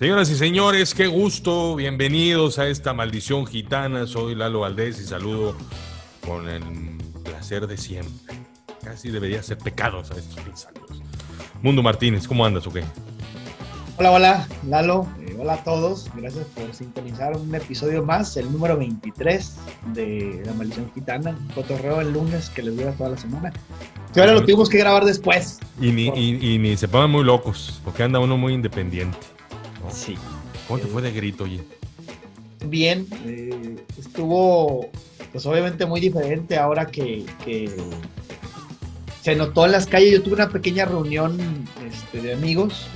Señoras 0.00 0.30
y 0.30 0.36
señores, 0.36 0.94
qué 0.94 1.08
gusto, 1.08 1.76
bienvenidos 1.76 2.58
a 2.58 2.66
esta 2.68 2.94
maldición 2.94 3.46
gitana. 3.46 4.06
Soy 4.06 4.34
Lalo 4.34 4.60
Valdés 4.60 4.98
y 4.98 5.04
saludo 5.04 5.54
con 6.26 6.48
el 6.48 6.62
placer 7.22 7.66
de 7.66 7.76
siempre. 7.76 8.34
Casi 8.82 9.10
debería 9.10 9.42
ser 9.42 9.58
pecados 9.58 10.10
a 10.10 10.14
estos 10.14 10.58
saludos. 10.58 11.02
Mundo 11.60 11.82
Martínez, 11.82 12.26
¿cómo 12.26 12.46
andas 12.46 12.66
o 12.66 12.72
qué? 12.72 12.82
Hola, 13.98 14.12
hola, 14.12 14.48
Lalo. 14.66 15.06
Eh, 15.20 15.36
hola 15.38 15.52
a 15.52 15.64
todos. 15.64 16.10
Gracias 16.14 16.46
por 16.46 16.74
sintonizar 16.74 17.36
un 17.36 17.54
episodio 17.54 18.02
más, 18.02 18.34
el 18.38 18.50
número 18.50 18.78
23 18.78 19.54
de 19.92 20.42
La 20.46 20.54
Maldición 20.54 20.90
Gitana. 20.94 21.38
Cotorreo 21.54 22.00
el 22.00 22.14
lunes 22.14 22.48
que 22.48 22.62
les 22.62 22.74
dura 22.74 22.92
toda 22.92 23.10
la 23.10 23.18
semana. 23.18 23.52
Que 24.14 24.20
ahora 24.20 24.32
lo 24.32 24.40
tuvimos 24.40 24.70
que 24.70 24.78
grabar 24.78 25.04
después. 25.04 25.58
Y 25.78 25.92
ni, 25.92 26.06
y 26.06 26.58
ni 26.58 26.74
se 26.78 26.88
pongan 26.88 27.10
muy 27.10 27.22
locos, 27.22 27.82
porque 27.84 28.02
anda 28.02 28.18
uno 28.18 28.38
muy 28.38 28.54
independiente. 28.54 29.18
Sí. 29.92 30.16
¿Cómo 30.66 30.78
te 30.80 30.86
fue 30.86 31.02
de 31.02 31.12
grito, 31.12 31.44
oye? 31.44 31.60
Bien, 32.66 33.06
eh, 33.24 33.76
estuvo 33.98 34.90
pues 35.32 35.46
obviamente 35.46 35.86
muy 35.86 36.00
diferente 36.00 36.56
ahora 36.56 36.86
que, 36.86 37.24
se 39.22 39.36
notó 39.36 39.66
en 39.66 39.72
las 39.72 39.86
calles. 39.86 40.12
Yo 40.12 40.22
tuve 40.22 40.34
una 40.34 40.48
pequeña 40.48 40.86
reunión 40.86 41.38
este, 41.86 42.22
de 42.22 42.32
amigos, 42.32 42.86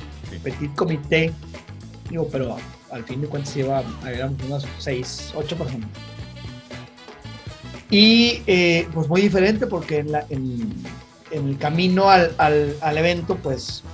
petit 0.42 0.74
comité, 0.74 1.32
digo, 2.10 2.28
pero 2.30 2.56
al 2.90 3.04
fin 3.04 3.20
de 3.20 3.28
cuentas 3.28 3.56
iba, 3.56 3.82
éramos 4.06 4.42
unas 4.46 4.66
seis, 4.78 5.32
ocho 5.36 5.56
personas. 5.56 5.88
Y 7.90 8.42
eh, 8.46 8.88
pues 8.92 9.08
muy 9.08 9.20
diferente 9.20 9.66
porque 9.66 9.98
en, 9.98 10.12
la, 10.12 10.26
en, 10.30 10.72
el 11.30 11.58
camino 11.58 12.08
al, 12.08 12.34
al, 12.38 12.74
al 12.80 12.98
evento 12.98 13.36
pues 13.36 13.84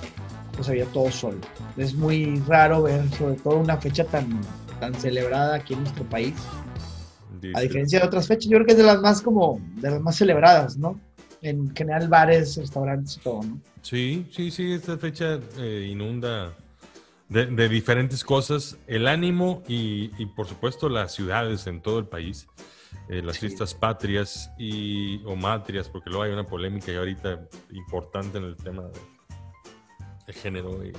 pues 0.61 0.69
había 0.69 0.85
todo 0.93 1.09
solo. 1.09 1.39
Es 1.75 1.95
muy 1.95 2.39
raro 2.47 2.83
ver 2.83 3.09
sobre 3.17 3.33
todo 3.35 3.57
una 3.57 3.77
fecha 3.77 4.03
tan, 4.03 4.39
tan 4.79 4.93
celebrada 4.93 5.55
aquí 5.55 5.73
en 5.73 5.79
nuestro 5.79 6.03
país. 6.03 6.35
A 7.55 7.61
diferencia 7.61 7.99
de 7.99 8.05
otras 8.05 8.27
fechas, 8.27 8.45
yo 8.45 8.57
creo 8.57 8.65
que 8.67 8.73
es 8.73 8.77
de 8.77 8.83
las 8.83 9.01
más 9.01 9.23
como, 9.23 9.59
de 9.77 9.89
las 9.89 9.99
más 10.01 10.15
celebradas, 10.15 10.77
¿no? 10.77 10.99
En 11.41 11.75
general 11.75 12.07
bares, 12.07 12.57
restaurantes 12.57 13.17
y 13.17 13.19
todo, 13.21 13.41
¿no? 13.41 13.59
Sí, 13.81 14.27
sí, 14.31 14.51
sí, 14.51 14.71
esta 14.71 14.99
fecha 14.99 15.39
eh, 15.57 15.89
inunda 15.91 16.53
de, 17.27 17.67
diferentes 17.67 18.23
cosas 18.23 18.77
el 18.85 19.07
ánimo 19.07 19.63
y, 19.67 20.09
por 20.35 20.45
supuesto 20.47 20.89
las 20.89 21.15
ciudades 21.15 21.65
en 21.65 21.81
todo 21.81 21.97
el 21.97 22.05
país. 22.05 22.47
Eh, 23.09 23.23
las 23.23 23.39
fiestas 23.39 23.73
patrias 23.73 24.51
y, 24.59 25.23
o 25.25 25.35
matrias, 25.35 25.89
porque 25.89 26.11
luego 26.11 26.23
hay 26.23 26.31
una 26.33 26.45
polémica 26.45 26.91
y 26.91 26.97
ahorita 26.97 27.47
importante 27.71 28.37
en 28.37 28.43
el 28.43 28.57
tema 28.57 28.83
de, 28.83 28.99
género 30.27 30.83
y, 30.85 30.93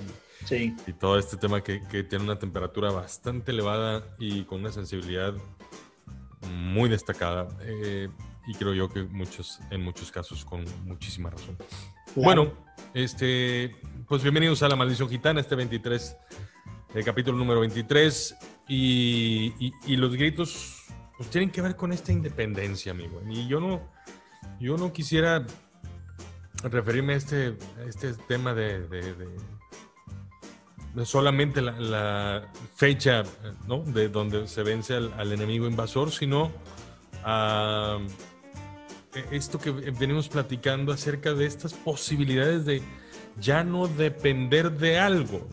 y 0.86 0.92
todo 0.92 1.18
este 1.18 1.36
tema 1.36 1.62
que, 1.62 1.80
tiene 2.04 2.24
una 2.24 2.38
temperatura 2.38 2.90
bastante 2.90 3.52
elevada 3.52 4.04
y 4.18 4.44
con 4.44 4.60
una 4.60 4.72
sensibilidad 4.72 5.34
muy 6.50 6.88
destacada. 6.88 7.48
Eh, 7.62 8.08
y 8.46 8.54
creo 8.54 8.74
yo 8.74 8.88
que 8.88 9.04
muchos, 9.04 9.60
en 9.70 9.82
muchos 9.82 10.10
casos 10.10 10.44
con 10.44 10.64
muchísima 10.84 11.30
razón. 11.30 11.56
Bueno, 12.14 12.52
este, 12.92 13.76
pues 14.08 14.22
bienvenidos 14.22 14.62
a 14.62 14.68
La 14.68 14.76
Maldición 14.76 15.08
Gitana, 15.08 15.40
este 15.40 15.54
23, 15.54 16.16
el 16.94 17.04
capítulo 17.04 17.38
número 17.38 17.60
23. 17.60 18.36
Y, 18.68 19.72
y, 19.86 19.96
los 19.96 20.14
gritos 20.14 20.84
pues, 21.16 21.28
tienen 21.30 21.50
que 21.50 21.60
ver 21.60 21.76
con 21.76 21.92
esta 21.92 22.12
independencia, 22.12 22.92
amigo. 22.92 23.22
Y 23.28 23.46
yo 23.46 23.60
no, 23.60 23.80
yo 24.60 24.76
no 24.76 24.92
quisiera 24.92 25.44
referirme 26.62 27.14
a 27.14 27.16
este, 27.16 27.56
este 27.86 28.14
tema 28.14 28.54
de, 28.54 28.86
solamente 31.04 31.60
la, 31.60 32.48
fecha 32.76 33.24
¿no? 33.66 33.78
de 33.78 34.08
donde 34.08 34.46
se 34.46 34.62
vence 34.62 34.94
al, 34.94 35.32
enemigo 35.32 35.66
invasor, 35.66 36.12
sino 36.12 36.52
a 37.24 37.98
esto 39.30 39.58
que 39.58 39.70
venimos 39.70 40.28
platicando 40.28 40.92
acerca 40.92 41.34
de 41.34 41.46
estas 41.46 41.74
posibilidades 41.74 42.64
de 42.64 42.82
ya 43.40 43.64
no 43.64 43.88
depender 43.88 44.72
de 44.72 44.98
algo 44.98 45.46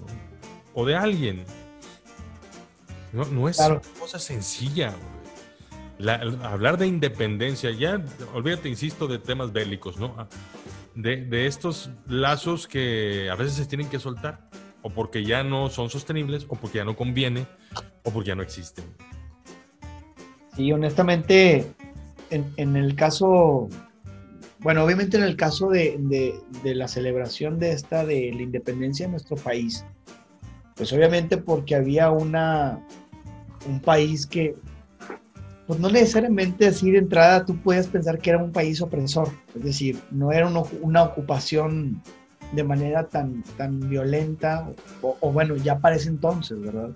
o 0.74 0.86
de 0.86 0.96
alguien. 0.96 1.46
No, 3.12 3.26
no 3.26 3.50
es 3.50 3.60
una 3.60 3.82
cosa 4.00 4.20
sencilla. 4.20 4.94
hablar 6.44 6.78
de 6.78 6.88
independencia, 6.88 7.72
ya 7.72 8.02
olvídate, 8.34 8.70
insisto, 8.70 9.08
de 9.08 9.18
temas 9.18 9.52
bélicos, 9.52 9.98
¿no? 9.98 10.16
De, 11.02 11.48
estos 11.48 11.90
lazos 12.08 12.68
que 12.68 13.30
a 13.30 13.36
veces 13.36 13.54
se 13.54 13.66
tienen 13.66 13.90
que 13.90 14.00
soltar, 14.00 14.50
o 14.82 14.90
porque 14.90 15.24
ya 15.24 15.44
no 15.44 15.70
son 15.70 15.90
sostenibles, 15.90 16.46
o 16.50 16.56
porque 16.56 16.80
ya 16.80 16.86
no 16.86 16.96
conviene, 16.96 17.46
o 18.04 18.12
porque 18.12 18.30
ya 18.30 18.36
no 18.36 18.44
existen. 18.44 18.86
Sí, 20.56 20.72
honestamente, 20.72 21.66
en, 22.30 22.76
el 22.76 22.96
caso, 22.96 23.70
bueno, 24.60 24.84
obviamente 24.84 25.18
en 25.18 25.24
el 25.24 25.38
caso 25.38 25.70
de, 25.70 25.96
de, 26.64 26.76
la 26.76 26.88
celebración 26.88 27.60
de 27.60 27.72
esta, 27.72 28.06
de 28.06 28.32
la 28.34 28.42
independencia 28.42 29.06
de 29.06 29.12
nuestro 29.12 29.38
país, 29.38 29.86
pues 30.76 30.92
obviamente 30.92 31.38
porque 31.38 31.76
había 31.76 32.12
una, 32.12 32.86
un 33.68 33.80
país 33.80 34.28
que 34.28 34.56
pues 35.70 35.80
no 35.80 35.88
necesariamente 35.88 36.66
así 36.66 36.90
de 36.90 36.98
entrada 36.98 37.46
tú 37.46 37.56
puedes 37.58 37.86
pensar 37.86 38.18
que 38.18 38.32
era 38.32 38.44
un 38.44 38.52
país 38.52 38.82
opresor, 38.82 39.30
es 39.56 39.64
decir, 39.64 40.00
no 40.10 40.32
era 40.32 40.52
una 40.82 41.04
ocupación 41.04 42.02
de 42.54 42.64
manera 42.64 43.08
tan, 43.08 43.44
tan 43.56 43.80
violenta, 43.88 44.68
o, 45.04 45.32
bueno, 45.32 45.56
ya 45.58 45.78
para 45.78 45.96
ese 45.96 46.10
entonces, 46.10 46.60
¿verdad? 46.60 46.90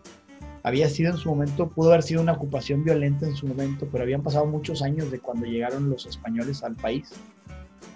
Había 0.63 0.89
sido 0.89 1.11
en 1.11 1.17
su 1.17 1.29
momento, 1.29 1.69
pudo 1.69 1.91
haber 1.91 2.01
sido 2.01 2.23
una 2.23 2.31
ocupación 2.31 2.83
violenta 2.83 3.27
en 3.27 3.35
su 3.35 3.45
momento, 3.45 3.87
pero 3.91 4.05
habían 4.05 4.23
pasado 4.23 4.47
muchos 4.47 4.81
años 4.81 5.11
de 5.11 5.19
cuando 5.19 5.45
llegaron 5.45 5.91
los 5.91 6.07
españoles 6.07 6.63
al 6.63 6.73
país 6.73 7.11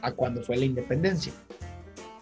a 0.03 0.11
cuando 0.11 0.43
fue 0.43 0.57
la 0.57 0.65
independencia. 0.65 1.33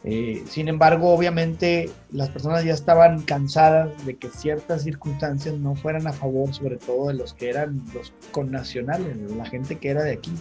Eh, 0.07 0.43
sin 0.47 0.67
embargo, 0.67 1.11
obviamente 1.15 1.89
las 2.11 2.29
personas 2.29 2.63
ya 2.63 2.73
estaban 2.73 3.23
cansadas 3.23 4.05
de 4.05 4.15
que 4.15 4.29
ciertas 4.29 4.83
circunstancias 4.83 5.55
no 5.55 5.75
fueran 5.75 6.05
a 6.05 6.13
favor, 6.13 6.53
sobre 6.53 6.77
todo 6.77 7.07
de 7.07 7.15
los 7.15 7.33
que 7.33 7.49
eran 7.49 7.83
los 7.91 8.13
connacionales, 8.29 9.17
la 9.31 9.45
gente 9.45 9.77
que 9.77 9.89
era 9.89 10.03
de 10.03 10.13
aquí. 10.13 10.31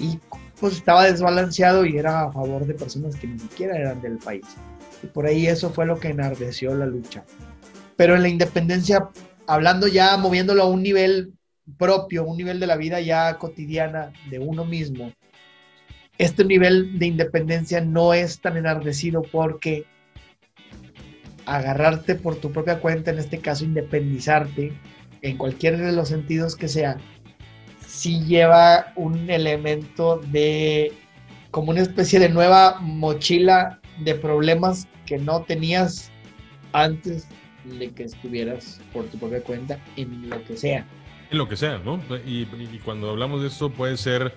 Y 0.00 0.18
pues 0.58 0.74
estaba 0.74 1.04
desbalanceado 1.04 1.86
y 1.86 1.96
era 1.96 2.22
a 2.22 2.32
favor 2.32 2.66
de 2.66 2.74
personas 2.74 3.14
que 3.14 3.28
ni 3.28 3.38
siquiera 3.38 3.78
eran 3.78 4.02
del 4.02 4.18
país. 4.18 4.44
Y 5.04 5.06
por 5.06 5.26
ahí 5.26 5.46
eso 5.46 5.70
fue 5.70 5.86
lo 5.86 6.00
que 6.00 6.08
enardeció 6.08 6.74
la 6.74 6.86
lucha. 6.86 7.24
Pero 7.94 8.16
en 8.16 8.22
la 8.22 8.28
independencia, 8.28 9.10
hablando 9.46 9.86
ya, 9.86 10.16
moviéndolo 10.16 10.64
a 10.64 10.68
un 10.68 10.82
nivel 10.82 11.34
propio, 11.76 12.24
un 12.24 12.36
nivel 12.36 12.58
de 12.58 12.66
la 12.66 12.76
vida 12.76 13.00
ya 13.00 13.38
cotidiana 13.38 14.12
de 14.28 14.40
uno 14.40 14.64
mismo, 14.64 15.12
este 16.18 16.44
nivel 16.44 16.98
de 16.98 17.06
independencia 17.06 17.80
no 17.80 18.12
es 18.12 18.40
tan 18.40 18.56
enardecido 18.56 19.22
porque 19.22 19.86
agarrarte 21.46 22.16
por 22.16 22.36
tu 22.36 22.52
propia 22.52 22.80
cuenta, 22.80 23.10
en 23.10 23.18
este 23.18 23.38
caso 23.38 23.64
independizarte, 23.64 24.72
en 25.22 25.36
cualquier 25.38 25.78
de 25.78 25.92
los 25.92 26.08
sentidos 26.08 26.56
que 26.56 26.68
sea, 26.68 26.98
sí 27.86 28.24
lleva 28.24 28.92
un 28.96 29.30
elemento 29.30 30.20
de 30.30 30.92
como 31.50 31.70
una 31.70 31.80
especie 31.80 32.18
de 32.18 32.28
nueva 32.28 32.78
mochila 32.80 33.80
de 34.04 34.14
problemas 34.14 34.86
que 35.06 35.18
no 35.18 35.42
tenías 35.42 36.10
antes 36.72 37.26
de 37.64 37.90
que 37.90 38.04
estuvieras 38.04 38.80
por 38.92 39.06
tu 39.06 39.18
propia 39.18 39.40
cuenta 39.40 39.78
en 39.96 40.28
lo 40.28 40.44
que 40.44 40.56
sea. 40.56 40.86
En 41.30 41.38
lo 41.38 41.48
que 41.48 41.56
sea, 41.56 41.78
¿no? 41.78 42.00
Y, 42.26 42.42
y 42.42 42.80
cuando 42.84 43.10
hablamos 43.10 43.40
de 43.40 43.48
esto 43.48 43.70
puede 43.70 43.96
ser 43.96 44.34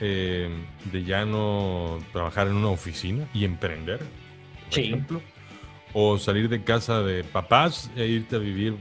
eh, 0.00 0.48
de 0.92 1.04
ya 1.04 1.24
no 1.24 1.98
trabajar 2.12 2.46
en 2.46 2.54
una 2.54 2.68
oficina 2.68 3.28
y 3.34 3.44
emprender, 3.44 4.00
por 4.70 4.78
ejemplo, 4.78 5.22
o 5.92 6.18
salir 6.18 6.48
de 6.48 6.62
casa 6.62 7.02
de 7.02 7.24
papás 7.24 7.90
e 7.96 8.06
irte 8.06 8.36
a 8.36 8.38
vivir 8.38 8.76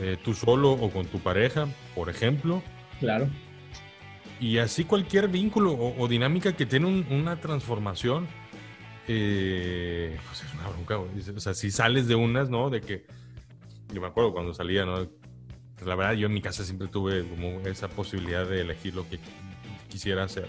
eh, 0.00 0.16
tú 0.22 0.34
solo 0.34 0.72
o 0.72 0.90
con 0.90 1.06
tu 1.06 1.20
pareja, 1.20 1.68
por 1.94 2.08
ejemplo. 2.08 2.62
Claro. 3.00 3.28
Y 4.40 4.58
así 4.58 4.84
cualquier 4.84 5.28
vínculo 5.28 5.72
o, 5.72 6.08
dinámica 6.08 6.56
que 6.56 6.66
tiene 6.66 6.86
una 6.86 7.40
transformación, 7.40 8.28
eh, 9.08 10.16
pues 10.26 10.44
es 10.44 10.54
una 10.54 10.68
bronca. 10.68 10.98
O 10.98 11.40
sea, 11.40 11.54
si 11.54 11.70
sales 11.72 12.06
de 12.06 12.14
unas, 12.14 12.48
¿no? 12.48 12.70
De 12.70 12.80
que, 12.80 13.04
yo 13.92 14.00
me 14.00 14.06
acuerdo 14.06 14.32
cuando 14.32 14.54
salía, 14.54 14.84
¿no? 14.84 15.08
La 15.84 15.94
verdad, 15.94 16.12
yo 16.14 16.26
en 16.26 16.34
mi 16.34 16.40
casa 16.40 16.64
siempre 16.64 16.88
tuve 16.88 17.24
como 17.28 17.60
esa 17.60 17.88
posibilidad 17.88 18.46
de 18.46 18.60
elegir 18.60 18.94
lo 18.94 19.08
que 19.08 19.18
quisiera 19.88 20.24
hacer. 20.24 20.48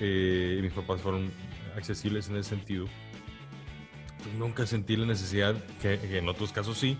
Eh, 0.00 0.58
mis 0.62 0.72
papás 0.72 1.00
fueron 1.00 1.30
accesibles 1.76 2.28
en 2.28 2.36
ese 2.36 2.50
sentido. 2.50 2.86
Nunca 4.38 4.66
sentí 4.66 4.96
la 4.96 5.06
necesidad, 5.06 5.54
que, 5.80 5.98
en 6.18 6.28
otros 6.28 6.52
casos 6.52 6.78
sí, 6.78 6.98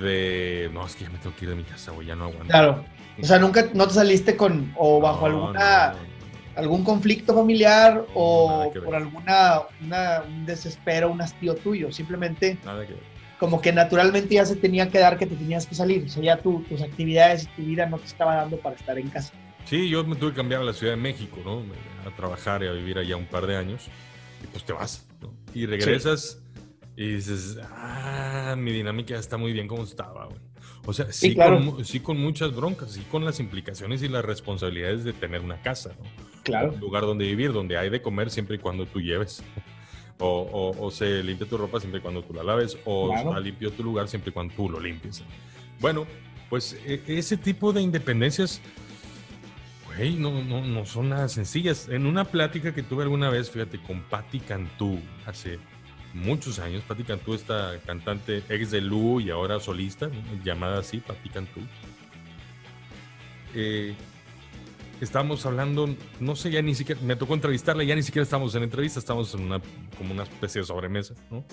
de 0.00 0.70
no, 0.72 0.86
es 0.86 0.96
que 0.96 1.04
ya 1.04 1.10
me 1.10 1.18
tengo 1.18 1.34
que 1.36 1.44
ir 1.44 1.50
de 1.50 1.56
mi 1.56 1.64
casa 1.64 1.92
o 1.92 2.02
ya 2.02 2.14
no 2.14 2.24
aguanto. 2.24 2.46
Claro. 2.48 2.84
O 3.20 3.24
sea, 3.24 3.38
nunca 3.38 3.68
no 3.74 3.86
te 3.86 3.94
saliste 3.94 4.36
con 4.36 4.72
o 4.76 5.00
bajo 5.00 5.26
alguna 5.26 5.94
algún 6.56 6.84
conflicto 6.84 7.34
familiar 7.34 8.06
o 8.14 8.72
por 8.84 8.94
alguna 8.94 9.62
un 10.28 10.46
desespero, 10.46 11.10
un 11.10 11.20
hastío 11.20 11.56
tuyo, 11.56 11.90
simplemente 11.90 12.58
Nada 12.64 12.86
que 12.86 12.94
como 13.38 13.60
que 13.60 13.72
naturalmente 13.72 14.36
ya 14.36 14.46
se 14.46 14.56
tenía 14.56 14.88
que 14.88 14.98
dar 14.98 15.18
que 15.18 15.26
te 15.26 15.36
tenías 15.36 15.66
que 15.66 15.74
salir. 15.74 16.04
O 16.04 16.08
sea, 16.08 16.22
ya 16.22 16.38
tus 16.38 16.80
actividades 16.82 17.44
y 17.44 17.46
tu 17.48 17.62
vida 17.62 17.86
no 17.86 17.98
te 17.98 18.06
estaba 18.06 18.36
dando 18.36 18.56
para 18.58 18.76
estar 18.76 18.98
en 18.98 19.08
casa. 19.08 19.34
Sí, 19.64 19.88
yo 19.88 20.04
me 20.04 20.16
tuve 20.16 20.30
que 20.30 20.36
cambiar 20.36 20.60
a 20.60 20.64
la 20.64 20.72
Ciudad 20.72 20.92
de 20.92 21.00
México, 21.00 21.40
¿no? 21.44 21.62
A 22.06 22.14
trabajar 22.14 22.62
y 22.62 22.66
a 22.66 22.72
vivir 22.72 22.98
allá 22.98 23.16
un 23.16 23.26
par 23.26 23.46
de 23.46 23.56
años. 23.56 23.86
Y 24.42 24.46
pues 24.46 24.64
te 24.64 24.72
vas, 24.72 25.06
¿no? 25.20 25.32
Y 25.54 25.66
regresas 25.66 26.42
y 26.96 27.14
dices, 27.14 27.58
ah, 27.72 28.54
mi 28.56 28.72
dinámica 28.72 29.18
está 29.18 29.36
muy 29.36 29.52
bien 29.52 29.66
como 29.66 29.82
estaba, 29.82 30.26
güey. 30.26 30.40
O 30.86 30.92
sea, 30.92 31.10
sí, 31.12 31.34
con, 31.34 31.84
sí 31.84 32.00
con 32.00 32.18
muchas 32.18 32.54
broncas, 32.54 32.92
sí 32.92 33.02
con 33.10 33.24
las 33.24 33.40
implicaciones 33.40 34.02
y 34.02 34.08
las 34.08 34.24
responsabilidades 34.24 35.02
de 35.02 35.14
tener 35.14 35.40
una 35.40 35.60
casa, 35.62 35.94
¿no? 35.98 36.04
Claro. 36.42 36.72
Un 36.74 36.80
lugar 36.80 37.04
donde 37.04 37.24
vivir, 37.24 37.52
donde 37.52 37.78
hay 37.78 37.88
de 37.88 38.02
comer 38.02 38.30
siempre 38.30 38.56
y 38.56 38.58
cuando 38.58 38.86
tú 38.86 39.00
lleves. 39.00 39.42
O, 40.18 40.72
o, 40.78 40.90
se 40.92 41.24
limpia 41.24 41.46
tu 41.46 41.58
ropa 41.58 41.80
siempre 41.80 41.98
y 41.98 42.00
cuando 42.00 42.22
tú 42.22 42.32
la 42.32 42.44
laves, 42.44 42.78
o 42.84 43.10
claro. 43.10 43.40
limpio 43.40 43.72
tu 43.72 43.82
lugar 43.82 44.06
siempre 44.06 44.30
y 44.30 44.32
cuando 44.32 44.54
tú 44.54 44.70
lo 44.70 44.78
limpies. 44.78 45.24
Bueno, 45.80 46.06
pues 46.48 46.78
e, 46.86 47.02
ese 47.08 47.36
tipo 47.36 47.72
de 47.72 47.82
independencias, 47.82 48.60
güey, 49.96 50.16
no, 50.16 50.42
no, 50.42 50.64
no 50.64 50.86
son 50.86 51.10
nada 51.10 51.28
sencillas. 51.28 51.88
En 51.88 52.06
una 52.06 52.24
plática 52.24 52.74
que 52.74 52.82
tuve 52.82 53.02
alguna 53.02 53.30
vez, 53.30 53.50
fíjate, 53.50 53.80
con 53.80 54.02
Patti 54.02 54.40
Cantú, 54.40 54.98
hace 55.26 55.58
muchos 56.12 56.58
años, 56.58 56.82
Patti 56.84 57.04
Cantú, 57.04 57.34
esta 57.34 57.80
cantante 57.84 58.42
ex 58.48 58.70
de 58.70 58.80
Lu 58.80 59.20
y 59.20 59.30
ahora 59.30 59.60
solista, 59.60 60.10
llamada 60.44 60.78
así, 60.78 60.98
Patti 60.98 61.28
Cantú. 61.28 61.60
Eh, 63.54 63.94
estábamos 65.00 65.44
hablando, 65.46 65.94
no 66.20 66.36
sé, 66.36 66.50
ya 66.50 66.62
ni 66.62 66.74
siquiera, 66.74 67.00
me 67.02 67.16
tocó 67.16 67.34
entrevistarla, 67.34 67.84
ya 67.84 67.94
ni 67.94 68.02
siquiera 68.02 68.24
estamos 68.24 68.54
en 68.54 68.62
entrevista, 68.62 68.98
estamos 68.98 69.34
en 69.34 69.42
una, 69.42 69.60
como 69.98 70.12
una 70.12 70.22
especie 70.22 70.60
de 70.60 70.66
sobremesa, 70.66 71.14
¿no? 71.30 71.44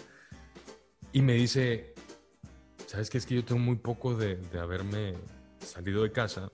Y 1.12 1.22
me 1.22 1.34
dice, 1.34 1.94
¿sabes 2.88 3.10
qué? 3.10 3.18
Es 3.18 3.26
que 3.26 3.36
yo 3.36 3.44
tengo 3.44 3.60
muy 3.60 3.76
poco 3.76 4.16
de, 4.16 4.38
de 4.38 4.60
haberme 4.60 5.14
salido 5.60 6.04
de 6.04 6.12
casa. 6.12 6.50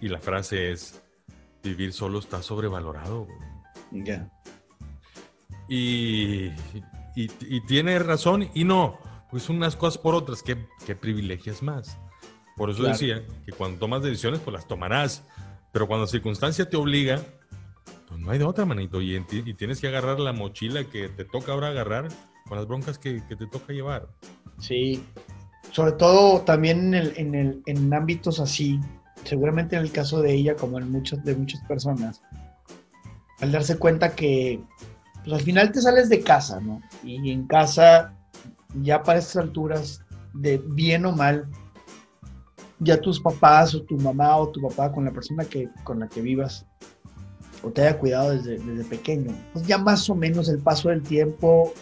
Y 0.00 0.08
la 0.08 0.18
frase 0.18 0.72
es, 0.72 1.02
vivir 1.62 1.92
solo 1.92 2.18
está 2.18 2.42
sobrevalorado. 2.42 3.26
Ya. 3.90 4.30
Y, 5.68 6.46
y, 7.14 7.30
y, 7.40 7.60
tiene 7.66 7.98
razón 7.98 8.48
y 8.54 8.64
no, 8.64 8.98
pues 9.30 9.48
unas 9.48 9.76
cosas 9.76 9.98
por 9.98 10.14
otras, 10.14 10.42
¿qué, 10.42 10.66
qué 10.86 10.96
privilegias 10.96 11.62
más? 11.62 11.98
Por 12.56 12.70
eso 12.70 12.82
decía 12.82 13.24
que 13.46 13.52
cuando 13.52 13.78
tomas 13.78 14.02
decisiones, 14.02 14.40
pues 14.40 14.52
las 14.52 14.66
tomarás. 14.66 15.24
Pero 15.72 15.86
cuando 15.86 16.04
la 16.04 16.10
circunstancia 16.10 16.68
te 16.68 16.76
obliga, 16.76 17.22
pues 18.08 18.20
no 18.20 18.30
hay 18.30 18.38
de 18.38 18.44
otra, 18.44 18.66
manito. 18.66 19.00
Y, 19.00 19.16
y 19.16 19.54
tienes 19.54 19.80
que 19.80 19.88
agarrar 19.88 20.20
la 20.20 20.32
mochila 20.32 20.84
que 20.84 21.08
te 21.08 21.24
toca 21.24 21.52
ahora 21.52 21.68
agarrar 21.68 22.08
con 22.46 22.58
las 22.58 22.66
broncas 22.66 22.98
que, 22.98 23.22
que 23.28 23.36
te 23.36 23.46
toca 23.46 23.72
llevar. 23.72 24.08
Sí. 24.58 25.02
Sobre 25.70 25.92
todo 25.92 26.42
también 26.42 26.92
en, 26.92 26.94
el, 26.94 27.12
en, 27.16 27.34
el, 27.34 27.62
en 27.66 27.94
ámbitos 27.94 28.40
así, 28.40 28.80
seguramente 29.30 29.76
en 29.76 29.82
el 29.82 29.92
caso 29.92 30.20
de 30.20 30.34
ella, 30.34 30.56
como 30.56 30.80
en 30.80 30.92
de 30.92 31.36
muchas 31.36 31.60
personas, 31.68 32.20
al 33.40 33.52
darse 33.52 33.78
cuenta 33.78 34.16
que 34.16 34.60
pues 35.22 35.34
al 35.34 35.40
final 35.42 35.70
te 35.70 35.80
sales 35.80 36.08
de 36.08 36.20
casa, 36.20 36.58
¿no? 36.58 36.80
Y 37.04 37.30
en 37.30 37.46
casa, 37.46 38.12
ya 38.82 39.04
para 39.04 39.20
estas 39.20 39.36
alturas, 39.36 40.02
de 40.34 40.58
bien 40.58 41.06
o 41.06 41.12
mal, 41.12 41.48
ya 42.80 43.00
tus 43.00 43.20
papás 43.20 43.72
o 43.72 43.82
tu 43.82 43.96
mamá 43.98 44.36
o 44.36 44.48
tu 44.48 44.60
papá 44.62 44.90
con 44.90 45.04
la 45.04 45.12
persona 45.12 45.44
que, 45.44 45.68
con 45.84 46.00
la 46.00 46.08
que 46.08 46.22
vivas 46.22 46.66
o 47.62 47.70
te 47.70 47.82
haya 47.82 47.98
cuidado 47.98 48.30
desde, 48.30 48.58
desde 48.58 48.84
pequeño, 48.84 49.32
pues 49.52 49.64
ya 49.64 49.78
más 49.78 50.10
o 50.10 50.16
menos 50.16 50.48
el 50.48 50.58
paso 50.58 50.88
del 50.88 51.02
tiempo 51.02 51.72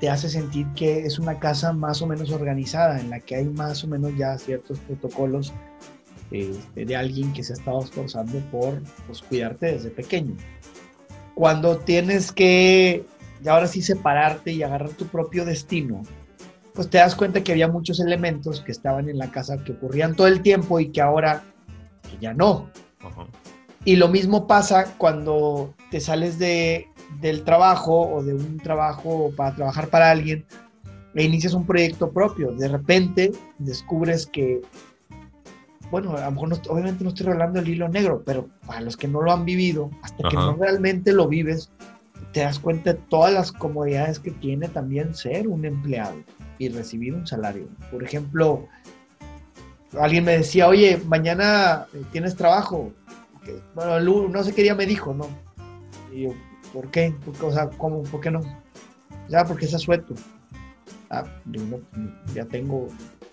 te 0.00 0.10
hace 0.10 0.28
sentir 0.28 0.66
que 0.74 1.06
es 1.06 1.18
una 1.18 1.38
casa 1.38 1.72
más 1.72 2.02
o 2.02 2.06
menos 2.06 2.30
organizada, 2.30 3.00
en 3.00 3.08
la 3.08 3.20
que 3.20 3.36
hay 3.36 3.46
más 3.46 3.84
o 3.84 3.86
menos 3.86 4.14
ya 4.18 4.36
ciertos 4.36 4.78
protocolos 4.80 5.54
eh, 6.32 6.56
de 6.74 6.96
alguien 6.96 7.32
que 7.32 7.42
se 7.42 7.52
ha 7.52 7.56
estado 7.56 7.80
esforzando 7.80 8.38
por 8.50 8.80
pues, 9.06 9.22
cuidarte 9.22 9.72
desde 9.72 9.90
pequeño. 9.90 10.36
Cuando 11.34 11.78
tienes 11.78 12.32
que, 12.32 13.04
ahora 13.46 13.66
sí, 13.66 13.82
separarte 13.82 14.52
y 14.52 14.62
agarrar 14.62 14.90
tu 14.90 15.06
propio 15.06 15.44
destino, 15.44 16.02
pues 16.74 16.88
te 16.88 16.98
das 16.98 17.14
cuenta 17.14 17.42
que 17.42 17.52
había 17.52 17.68
muchos 17.68 18.00
elementos 18.00 18.60
que 18.60 18.72
estaban 18.72 19.08
en 19.08 19.18
la 19.18 19.30
casa 19.30 19.62
que 19.64 19.72
ocurrían 19.72 20.14
todo 20.14 20.26
el 20.26 20.40
tiempo 20.42 20.78
y 20.80 20.90
que 20.90 21.00
ahora 21.00 21.42
ya 22.20 22.32
no. 22.32 22.70
Y 23.84 23.96
lo 23.96 24.08
mismo 24.08 24.46
pasa 24.46 24.94
cuando 24.98 25.74
te 25.90 26.00
sales 26.00 26.38
de, 26.38 26.86
del 27.20 27.44
trabajo 27.44 28.08
o 28.08 28.22
de 28.22 28.34
un 28.34 28.58
trabajo 28.58 29.32
para 29.36 29.56
trabajar 29.56 29.88
para 29.88 30.10
alguien 30.10 30.44
e 31.14 31.24
inicias 31.24 31.54
un 31.54 31.66
proyecto 31.66 32.12
propio. 32.12 32.52
De 32.52 32.68
repente 32.68 33.32
descubres 33.58 34.26
que, 34.26 34.60
bueno, 35.90 36.16
a 36.16 36.24
lo 36.24 36.30
mejor 36.30 36.48
no, 36.48 36.56
obviamente 36.68 37.04
no 37.04 37.10
estoy 37.10 37.26
hablando 37.26 37.60
del 37.60 37.68
hilo 37.68 37.88
negro, 37.88 38.22
pero 38.24 38.48
para 38.66 38.80
los 38.80 38.96
que 38.96 39.08
no 39.08 39.22
lo 39.22 39.32
han 39.32 39.44
vivido, 39.44 39.90
hasta 40.02 40.28
que 40.28 40.36
no 40.36 40.54
realmente 40.54 41.12
lo 41.12 41.26
vives, 41.26 41.70
te 42.32 42.40
das 42.40 42.58
cuenta 42.58 42.92
de 42.92 43.00
todas 43.08 43.32
las 43.32 43.50
comodidades 43.50 44.18
que 44.18 44.30
tiene 44.30 44.68
también 44.68 45.14
ser 45.14 45.48
un 45.48 45.64
empleado 45.64 46.16
y 46.58 46.68
recibir 46.68 47.14
un 47.14 47.26
salario. 47.26 47.68
Por 47.90 48.04
ejemplo, 48.04 48.66
alguien 49.98 50.24
me 50.24 50.38
decía, 50.38 50.68
oye, 50.68 51.00
mañana 51.06 51.86
eh, 51.92 52.02
tienes 52.12 52.36
trabajo. 52.36 52.92
Bueno, 53.74 54.28
no 54.28 54.44
sé 54.44 54.54
qué 54.54 54.62
día 54.62 54.74
me 54.74 54.86
dijo, 54.86 55.12
¿no? 55.14 55.26
Y 56.12 56.22
yo, 56.22 56.30
¿por 56.72 56.90
qué? 56.90 57.14
o 57.42 57.52
sea, 57.52 57.68
¿cómo? 57.70 58.02
¿Por 58.04 58.20
qué 58.20 58.30
no? 58.30 58.42
Ya, 59.28 59.44
porque 59.44 59.64
es 59.64 59.74
asueto. 59.74 60.14
Ah, 61.08 61.24
ya 62.34 62.44
tengo, 62.44 62.86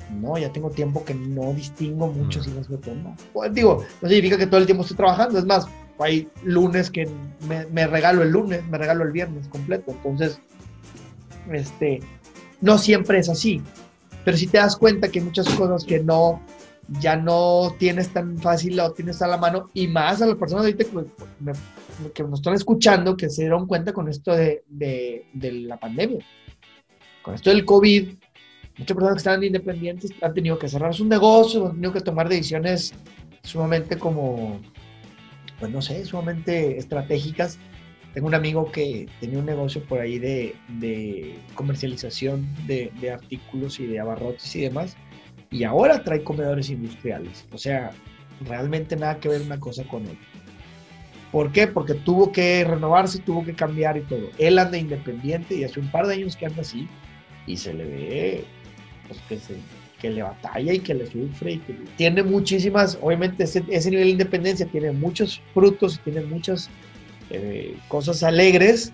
no, 0.09 0.37
ya 0.37 0.51
tengo 0.51 0.69
tiempo 0.69 1.03
que 1.03 1.13
no 1.13 1.53
distingo 1.53 2.07
mucho 2.07 2.39
mm. 2.39 2.43
si 2.43 2.51
es 2.51 2.57
asueto, 2.57 2.93
no. 2.95 3.15
Pues, 3.33 3.53
digo, 3.53 3.83
no 4.01 4.07
significa 4.07 4.37
que 4.37 4.47
todo 4.47 4.59
el 4.59 4.65
tiempo 4.65 4.83
estoy 4.83 4.97
trabajando, 4.97 5.39
es 5.39 5.45
más, 5.45 5.67
hay 5.99 6.27
lunes 6.43 6.89
que 6.89 7.09
me, 7.47 7.65
me 7.67 7.87
regalo 7.87 8.23
el 8.23 8.29
lunes, 8.29 8.65
me 8.67 8.77
regalo 8.77 9.03
el 9.03 9.11
viernes 9.11 9.47
completo, 9.47 9.91
entonces, 9.91 10.39
este, 11.51 12.01
no 12.61 12.77
siempre 12.77 13.19
es 13.19 13.29
así, 13.29 13.61
pero 14.23 14.37
si 14.37 14.47
te 14.47 14.57
das 14.57 14.75
cuenta 14.75 15.09
que 15.09 15.19
hay 15.19 15.25
muchas 15.25 15.49
cosas 15.49 15.83
que 15.83 15.99
no, 15.99 16.41
ya 16.99 17.15
no 17.15 17.75
tienes 17.77 18.09
tan 18.09 18.37
fácil 18.37 18.79
o 18.79 18.91
tienes 18.91 19.21
a 19.21 19.27
la 19.27 19.37
mano, 19.37 19.69
y 19.73 19.87
más 19.87 20.21
a 20.21 20.25
las 20.25 20.37
personas 20.37 20.65
ahorita 20.65 20.85
que, 20.85 22.11
que 22.13 22.23
nos 22.23 22.39
están 22.39 22.53
escuchando, 22.53 23.17
que 23.17 23.29
se 23.29 23.43
dieron 23.43 23.67
cuenta 23.67 23.93
con 23.93 24.07
esto 24.07 24.35
de, 24.35 24.63
de, 24.67 25.25
de 25.33 25.51
la 25.51 25.77
pandemia, 25.77 26.25
con 27.21 27.35
esto 27.35 27.49
del 27.49 27.65
COVID, 27.65 28.09
muchas 28.77 28.95
personas 28.95 29.13
que 29.13 29.29
están 29.29 29.43
independientes 29.43 30.11
han 30.21 30.33
tenido 30.33 30.57
que 30.59 30.67
cerrar 30.67 30.93
su 30.93 31.05
negocio, 31.05 31.67
han 31.67 31.73
tenido 31.73 31.93
que 31.93 32.01
tomar 32.01 32.29
decisiones 32.29 32.93
sumamente 33.43 33.97
como, 33.97 34.59
pues 35.59 35.71
no 35.71 35.81
sé, 35.81 36.05
sumamente 36.05 36.77
estratégicas 36.77 37.59
tengo 38.17 38.29
un 38.29 38.33
amigo 38.33 38.71
que 38.71 39.07
tenía 39.19 39.37
un 39.37 39.45
negocio 39.45 39.83
por 39.83 39.99
ahí 39.99 40.17
de, 40.17 40.55
de 40.79 41.37
comercialización 41.53 42.47
de, 42.65 42.91
de, 42.99 43.11
artículos 43.11 43.79
y 43.79 43.85
de 43.85 43.99
abarrotes 43.99 44.55
y 44.55 44.61
demás, 44.61 44.97
y 45.51 45.65
ahora 45.65 46.03
trae 46.03 46.23
comedores 46.23 46.71
industriales. 46.71 47.45
O 47.51 47.59
sea, 47.59 47.91
realmente 48.43 48.95
nada 48.95 49.19
que 49.19 49.29
ver 49.29 49.43
una 49.43 49.59
cosa 49.59 49.83
con 49.83 50.01
otra. 50.01 50.17
¿Por 51.31 51.51
qué? 51.51 51.67
Porque 51.67 51.93
tuvo 51.93 52.31
que 52.31 52.63
renovarse, 52.63 53.19
tuvo 53.19 53.45
que 53.45 53.53
cambiar 53.53 53.97
y 53.97 54.01
todo. 54.01 54.29
Él 54.39 54.57
anda 54.57 54.79
independiente 54.79 55.53
y 55.53 55.63
hace 55.63 55.79
un 55.79 55.91
par 55.91 56.07
de 56.07 56.15
años 56.15 56.35
que 56.35 56.47
anda 56.47 56.61
así 56.61 56.87
y 57.45 57.55
se 57.57 57.71
le 57.71 57.85
ve 57.85 58.45
pues, 59.07 59.19
que, 59.27 59.39
se, 59.39 59.55
que 59.99 60.09
le 60.09 60.23
batalla 60.23 60.73
y 60.73 60.79
que 60.79 60.93
le 60.93 61.07
sufre 61.07 61.53
y 61.53 61.59
que 61.59 61.73
tiene 61.95 62.23
muchísimas, 62.23 62.97
obviamente 63.01 63.43
ese, 63.43 63.63
ese 63.69 63.89
nivel 63.89 64.05
de 64.05 64.11
independencia 64.11 64.65
tiene 64.65 64.91
muchos 64.91 65.41
frutos 65.53 65.95
y 65.97 66.11
tiene 66.11 66.25
muchas 66.27 66.69
eh, 67.29 67.77
cosas 67.87 68.23
alegres, 68.23 68.93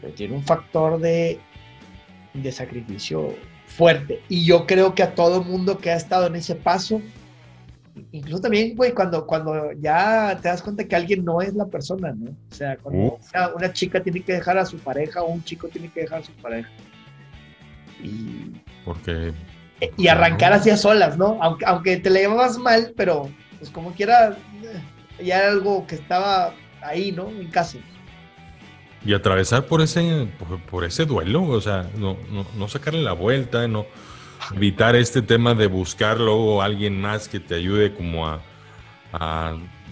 pero 0.00 0.12
tiene 0.14 0.34
un 0.34 0.44
factor 0.44 1.00
de, 1.00 1.38
de 2.34 2.52
sacrificio 2.52 3.34
fuerte. 3.66 4.20
Y 4.28 4.44
yo 4.44 4.66
creo 4.66 4.94
que 4.94 5.02
a 5.02 5.14
todo 5.14 5.42
mundo 5.42 5.78
que 5.78 5.90
ha 5.90 5.96
estado 5.96 6.26
en 6.26 6.36
ese 6.36 6.54
paso, 6.54 7.00
incluso 8.12 8.42
también, 8.42 8.76
güey, 8.76 8.92
cuando, 8.92 9.26
cuando 9.26 9.72
ya 9.72 10.38
te 10.40 10.48
das 10.48 10.62
cuenta 10.62 10.84
que 10.84 10.96
alguien 10.96 11.24
no 11.24 11.40
es 11.40 11.54
la 11.54 11.66
persona, 11.66 12.12
¿no? 12.12 12.30
O 12.30 12.54
sea, 12.54 12.76
cuando 12.76 13.18
una, 13.56 13.72
chica 13.72 14.02
tiene 14.02 14.20
que 14.22 14.34
dejar 14.34 14.58
a 14.58 14.66
su 14.66 14.78
pareja 14.78 15.22
o 15.22 15.28
un 15.28 15.44
chico 15.44 15.68
tiene 15.68 15.90
que 15.90 16.00
dejar 16.00 16.20
a 16.20 16.24
su 16.24 16.32
pareja. 16.32 16.70
Y, 18.02 18.52
porque, 18.88 19.32
y 19.98 20.08
arrancar 20.08 20.54
hacia 20.54 20.76
solas, 20.76 21.18
¿no? 21.18 21.38
Aunque, 21.42 21.66
aunque 21.66 21.98
te 21.98 22.08
le 22.08 22.20
llevabas 22.20 22.56
mal, 22.56 22.94
pero 22.96 23.30
pues 23.58 23.70
como 23.70 23.92
quiera, 23.92 24.36
eh, 24.62 25.22
ya 25.24 25.40
era 25.40 25.50
algo 25.50 25.86
que 25.86 25.96
estaba 25.96 26.54
ahí, 26.82 27.12
¿no? 27.12 27.28
En 27.28 27.48
casa. 27.48 27.76
Y 29.04 29.12
atravesar 29.12 29.66
por 29.66 29.82
ese, 29.82 30.26
por, 30.70 30.84
ese 30.84 31.04
duelo, 31.04 31.44
o 31.44 31.60
sea, 31.60 31.86
no, 31.96 32.16
no, 32.56 32.68
sacarle 32.68 33.02
la 33.02 33.12
vuelta, 33.12 33.68
no 33.68 33.86
evitar 34.56 34.96
este 34.96 35.20
tema 35.20 35.54
de 35.54 35.66
buscar 35.66 36.18
luego 36.18 36.62
a 36.62 36.64
alguien 36.64 37.00
más 37.00 37.28
que 37.28 37.38
te 37.38 37.54
ayude 37.54 37.94
como 37.94 38.26
a, 38.26 38.40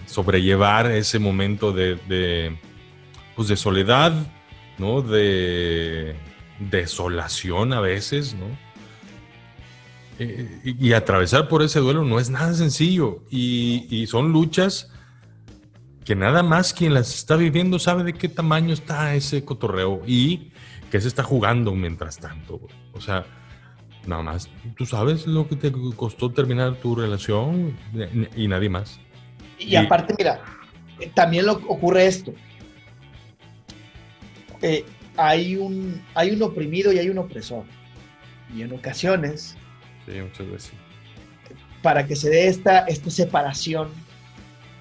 sobrellevar 0.05 0.89
ese 0.91 1.19
momento 1.19 1.73
de, 1.73 1.95
de, 2.07 2.57
pues 3.35 3.47
de 3.47 3.57
soledad, 3.57 4.13
¿no? 4.77 5.01
De 5.01 6.15
desolación 6.59 7.73
a 7.73 7.81
veces, 7.81 8.33
¿no? 8.33 8.66
Eh, 10.19 10.61
y, 10.63 10.93
atravesar 10.93 11.47
por 11.47 11.61
ese 11.61 11.79
duelo 11.79 12.03
no 12.03 12.19
es 12.19 12.31
nada 12.31 12.51
sencillo 12.55 13.23
y, 13.29 14.05
son 14.07 14.31
luchas 14.31 14.91
que 16.05 16.15
nada 16.15 16.41
más 16.41 16.73
quien 16.73 16.95
las 16.95 17.13
está 17.13 17.35
viviendo 17.35 17.77
sabe 17.77 18.03
de 18.03 18.13
qué 18.13 18.27
tamaño 18.27 18.73
está 18.73 19.13
ese 19.13 19.45
cotorreo 19.45 20.01
y 20.07 20.51
que 20.89 20.99
se 21.01 21.07
está 21.07 21.21
jugando 21.21 21.73
mientras 21.73 22.17
tanto. 22.17 22.61
O 22.93 23.01
sea, 23.01 23.25
nada 24.07 24.23
más 24.23 24.49
tú 24.75 24.87
sabes 24.87 25.27
lo 25.27 25.47
que 25.47 25.55
te 25.55 25.71
costó 25.95 26.31
terminar 26.31 26.75
tu 26.77 26.95
relación 26.95 27.77
y 28.35 28.47
nadie 28.47 28.69
más. 28.69 28.99
Y, 29.59 29.75
aparte, 29.75 30.15
mira, 30.17 30.41
también 31.13 31.45
lo, 31.45 31.53
ocurre 31.53 32.07
esto. 32.07 32.33
Eh, 34.63 34.83
hay, 35.15 35.55
un, 35.57 36.01
hay 36.15 36.31
un 36.31 36.41
oprimido 36.41 36.91
y 36.91 36.97
hay 36.97 37.09
un 37.09 37.19
opresor. 37.19 37.65
Y 38.55 38.61
en 38.61 38.71
ocasiones 38.73 39.57
Sí, 40.07 40.21
muchas 40.21 40.49
veces. 40.49 40.71
Para 41.83 42.07
que 42.07 42.15
se 42.15 42.29
dé 42.29 42.47
esta, 42.47 42.79
esta 42.85 43.09
separación 43.09 43.89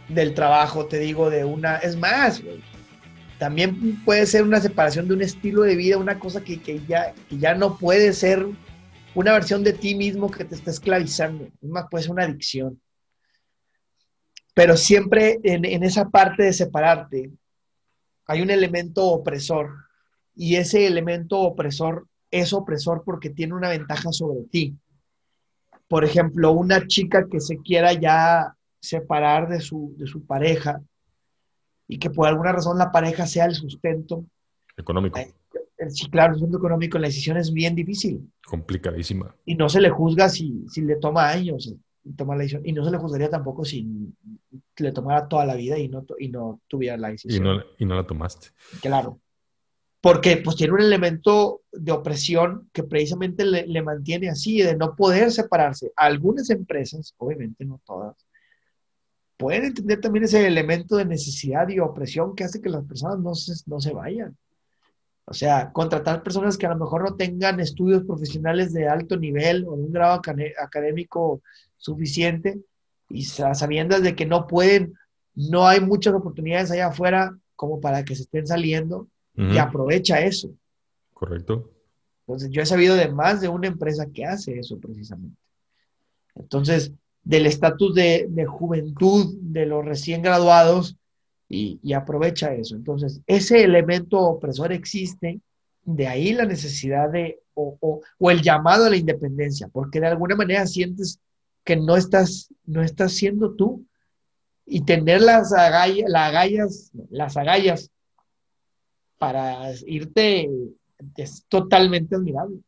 del 0.08 0.34
trabajo, 0.34 0.86
te 0.86 0.98
digo, 0.98 1.30
de 1.30 1.44
una. 1.44 1.76
Es 1.78 1.96
más, 1.96 2.42
También 3.38 4.02
puede 4.04 4.24
ser 4.24 4.44
una 4.44 4.60
separación 4.60 5.08
de 5.08 5.14
un 5.14 5.22
estilo 5.22 5.62
de 5.62 5.76
vida, 5.76 5.98
una 5.98 6.18
cosa 6.18 6.42
que, 6.42 6.80
ya, 6.88 7.12
ya 7.28 7.54
no 7.54 7.76
puede 7.76 8.12
ser 8.12 8.46
una 9.14 9.32
versión 9.32 9.64
de 9.64 9.72
ti 9.72 9.94
mismo 9.94 10.30
que 10.30 10.44
te 10.44 10.54
está 10.54 10.70
esclavizando. 10.70 11.44
Es 11.44 11.68
más, 11.68 11.86
puede 11.90 12.04
ser 12.04 12.12
una 12.12 12.22
adicción. 12.22 12.80
Pero 14.54 14.76
siempre 14.76 15.38
en, 15.42 15.64
en 15.64 15.82
esa 15.82 16.08
parte 16.08 16.44
de 16.44 16.52
separarte 16.52 17.30
hay 18.26 18.40
un 18.40 18.50
elemento 18.50 19.04
opresor 19.04 19.70
y 20.34 20.56
ese 20.56 20.86
elemento 20.86 21.40
opresor 21.40 22.06
es 22.30 22.52
opresor 22.52 23.02
porque 23.04 23.30
tiene 23.30 23.54
una 23.54 23.68
ventaja 23.68 24.12
sobre 24.12 24.44
ti 24.44 24.74
por 25.88 26.04
ejemplo, 26.04 26.52
una 26.52 26.86
chica 26.86 27.28
que 27.28 27.40
se 27.40 27.58
quiera 27.58 27.92
ya 27.92 28.54
separar 28.80 29.48
de 29.48 29.60
su, 29.60 29.94
de 29.96 30.06
su 30.06 30.24
pareja 30.24 30.80
y 31.88 31.98
que 31.98 32.10
por 32.10 32.28
alguna 32.28 32.52
razón 32.52 32.78
la 32.78 32.90
pareja 32.90 33.26
sea 33.26 33.46
el 33.46 33.54
sustento. 33.54 34.24
Económico. 34.76 35.18
Eh, 35.18 35.32
sí, 35.88 36.08
claro, 36.10 36.32
el 36.32 36.38
sustento 36.38 36.58
económico, 36.58 36.98
la 36.98 37.08
decisión 37.08 37.36
es 37.36 37.52
bien 37.52 37.74
difícil. 37.74 38.30
Complicadísima. 38.44 39.34
Y 39.44 39.54
no 39.54 39.68
se 39.68 39.80
le 39.80 39.90
juzga 39.90 40.28
si, 40.28 40.64
si 40.68 40.80
le 40.82 40.96
toma 40.96 41.28
años 41.28 41.74
tomar 42.16 42.36
la 42.36 42.42
decisión. 42.42 42.66
Y 42.66 42.72
no 42.72 42.84
se 42.84 42.90
le 42.90 42.98
juzgaría 42.98 43.30
tampoco 43.30 43.64
si 43.64 44.12
le 44.78 44.92
tomara 44.92 45.28
toda 45.28 45.44
la 45.46 45.54
vida 45.54 45.78
y 45.78 45.88
no, 45.88 46.04
y 46.18 46.28
no 46.28 46.60
tuviera 46.66 46.96
la 46.96 47.08
decisión. 47.08 47.44
Y 47.44 47.48
no, 47.48 47.62
y 47.78 47.84
no 47.84 47.94
la 47.94 48.06
tomaste. 48.06 48.48
Claro 48.80 49.20
porque 50.06 50.36
pues 50.36 50.54
tiene 50.54 50.72
un 50.72 50.82
elemento 50.82 51.62
de 51.72 51.90
opresión 51.90 52.70
que 52.72 52.84
precisamente 52.84 53.44
le, 53.44 53.82
mantiene 53.82 54.30
así, 54.30 54.62
de 54.62 54.76
no 54.76 54.94
poder 54.94 55.32
separarse. 55.32 55.90
Algunas 55.96 56.48
empresas, 56.50 57.12
obviamente 57.18 57.64
no 57.64 57.80
todas, 57.84 58.14
pueden 59.36 59.64
entender 59.64 60.00
también 60.00 60.26
ese 60.26 60.46
elemento 60.46 60.94
de 60.94 61.06
necesidad 61.06 61.68
y 61.70 61.80
opresión 61.80 62.36
que 62.36 62.44
hace 62.44 62.60
que 62.60 62.68
las 62.68 62.84
personas 62.84 63.18
no 63.18 63.34
se, 63.34 63.52
no 63.66 63.80
se 63.80 63.92
vayan. 63.92 64.36
O 65.24 65.34
sea, 65.34 65.72
contratar 65.72 66.22
personas 66.22 66.56
que 66.56 66.66
a 66.66 66.70
lo 66.70 66.78
mejor 66.78 67.02
no 67.02 67.16
tengan 67.16 67.58
estudios 67.58 68.04
profesionales 68.04 68.72
de 68.72 68.86
alto 68.86 69.16
nivel 69.16 69.64
o 69.64 69.72
un 69.72 69.90
grado 69.90 70.20
académico 70.60 71.42
suficiente 71.78 72.60
y 73.08 73.24
sabiendo 73.24 73.98
de 73.98 74.14
que 74.14 74.24
no 74.24 74.46
pueden, 74.46 74.94
no 75.34 75.66
hay 75.66 75.80
muchas 75.80 76.14
oportunidades 76.14 76.70
allá 76.70 76.86
afuera 76.86 77.36
como 77.56 77.80
para 77.80 78.04
que 78.04 78.14
se 78.14 78.22
estén 78.22 78.46
saliendo 78.46 79.08
y 79.36 79.58
aprovecha 79.58 80.20
eso. 80.20 80.50
Correcto. 81.12 81.70
Entonces, 82.26 82.50
yo 82.50 82.62
he 82.62 82.66
sabido 82.66 82.96
de 82.96 83.08
más 83.08 83.40
de 83.40 83.48
una 83.48 83.68
empresa 83.68 84.06
que 84.12 84.24
hace 84.24 84.58
eso 84.58 84.78
precisamente. 84.78 85.38
Entonces, 86.34 86.92
del 87.22 87.46
estatus 87.46 87.94
de, 87.94 88.46
juventud 88.48 89.36
de 89.40 89.66
los 89.66 89.84
recién 89.84 90.22
graduados 90.22 90.96
y, 91.48 91.92
aprovecha 91.92 92.52
eso. 92.54 92.74
Entonces, 92.74 93.20
ese 93.26 93.62
elemento 93.62 94.18
opresor 94.18 94.72
existe, 94.72 95.40
de 95.84 96.08
ahí 96.08 96.32
la 96.32 96.44
necesidad 96.44 97.10
de, 97.10 97.40
o, 97.54 98.00
el 98.20 98.42
llamado 98.42 98.86
a 98.86 98.90
la 98.90 98.96
independencia, 98.96 99.68
porque 99.68 100.00
de 100.00 100.08
alguna 100.08 100.34
manera 100.34 100.66
sientes 100.66 101.20
que 101.64 101.76
no 101.76 101.96
estás, 101.96 102.52
no 102.64 102.82
estás 102.82 103.12
siendo 103.12 103.54
tú. 103.54 103.84
Y 104.68 104.84
tener 104.84 105.20
las 105.20 105.52
agallas, 105.52 106.08
las 106.08 106.28
agallas, 106.28 106.90
las 107.08 107.36
agallas 107.36 107.92
para 109.18 109.72
irte 109.86 110.48
es 111.16 111.44
totalmente 111.48 112.16
admirable. 112.16 112.58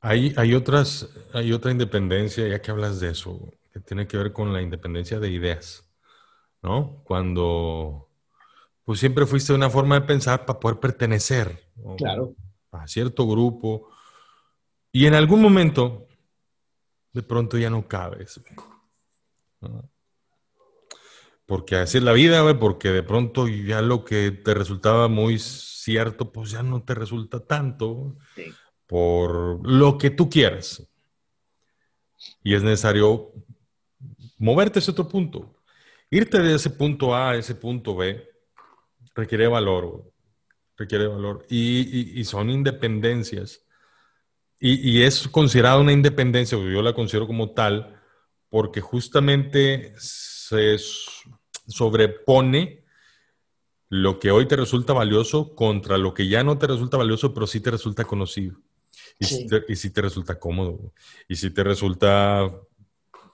Hay, 0.00 0.32
hay, 0.36 0.54
otras, 0.54 1.08
hay 1.34 1.52
otra 1.52 1.70
independencia, 1.70 2.48
ya 2.48 2.62
que 2.62 2.70
hablas 2.70 3.00
de 3.00 3.10
eso, 3.10 3.52
que 3.72 3.80
tiene 3.80 4.06
que 4.06 4.16
ver 4.16 4.32
con 4.32 4.52
la 4.52 4.62
independencia 4.62 5.20
de 5.20 5.30
ideas, 5.30 5.84
¿no? 6.62 7.02
Cuando, 7.04 8.08
pues 8.84 8.98
siempre 8.98 9.26
fuiste 9.26 9.52
una 9.52 9.68
forma 9.68 9.96
de 10.00 10.06
pensar 10.06 10.46
para 10.46 10.58
poder 10.58 10.80
pertenecer 10.80 11.68
claro. 11.98 12.34
a 12.72 12.88
cierto 12.88 13.26
grupo, 13.26 13.90
y 14.92 15.06
en 15.06 15.14
algún 15.14 15.42
momento, 15.42 16.08
de 17.12 17.22
pronto 17.22 17.58
ya 17.58 17.70
no 17.70 17.86
cabes. 17.86 18.40
¿no? 19.60 19.88
Porque 21.50 21.74
así 21.74 21.98
es 21.98 22.04
la 22.04 22.12
vida, 22.12 22.42
güey, 22.42 22.56
porque 22.56 22.90
de 22.90 23.02
pronto 23.02 23.48
ya 23.48 23.82
lo 23.82 24.04
que 24.04 24.30
te 24.30 24.54
resultaba 24.54 25.08
muy 25.08 25.40
cierto, 25.40 26.30
pues 26.30 26.52
ya 26.52 26.62
no 26.62 26.84
te 26.84 26.94
resulta 26.94 27.44
tanto 27.44 28.16
por 28.86 29.68
lo 29.68 29.98
que 29.98 30.10
tú 30.10 30.30
quieras. 30.30 30.88
Y 32.44 32.54
es 32.54 32.62
necesario 32.62 33.32
moverte 34.38 34.78
a 34.78 34.80
ese 34.80 34.92
otro 34.92 35.08
punto. 35.08 35.56
Irte 36.08 36.38
de 36.38 36.54
ese 36.54 36.70
punto 36.70 37.16
A 37.16 37.30
a 37.30 37.36
ese 37.36 37.56
punto 37.56 37.96
B 37.96 38.30
requiere 39.12 39.48
valor, 39.48 40.08
requiere 40.76 41.08
valor. 41.08 41.44
Y, 41.50 42.22
son 42.26 42.48
independencias. 42.48 43.66
Y, 44.60 44.88
y, 44.88 45.02
es 45.02 45.26
considerada 45.26 45.80
una 45.80 45.92
independencia, 45.92 46.56
yo 46.56 46.80
la 46.80 46.94
considero 46.94 47.26
como 47.26 47.50
tal, 47.50 48.00
porque 48.48 48.80
justamente 48.80 49.94
se 49.98 50.78
sobrepone 51.70 52.82
lo 53.90 54.20
que 54.20 54.30
hoy 54.30 54.46
te 54.46 54.56
resulta 54.56 54.92
valioso 54.92 55.54
contra 55.54 55.98
lo 55.98 56.14
que 56.14 56.28
ya 56.28 56.44
no 56.44 56.56
te 56.58 56.68
resulta 56.68 56.96
valioso, 56.96 57.34
pero 57.34 57.46
sí 57.46 57.60
te 57.60 57.72
resulta 57.72 58.04
conocido. 58.04 58.56
Y, 59.18 59.24
sí. 59.24 59.46
Si, 59.74 59.90
te, 59.90 60.00
resulta 60.00 60.38
cómodo. 60.38 60.92
Y 61.28 61.36
si 61.36 61.50
te 61.50 61.64
resulta 61.64 62.48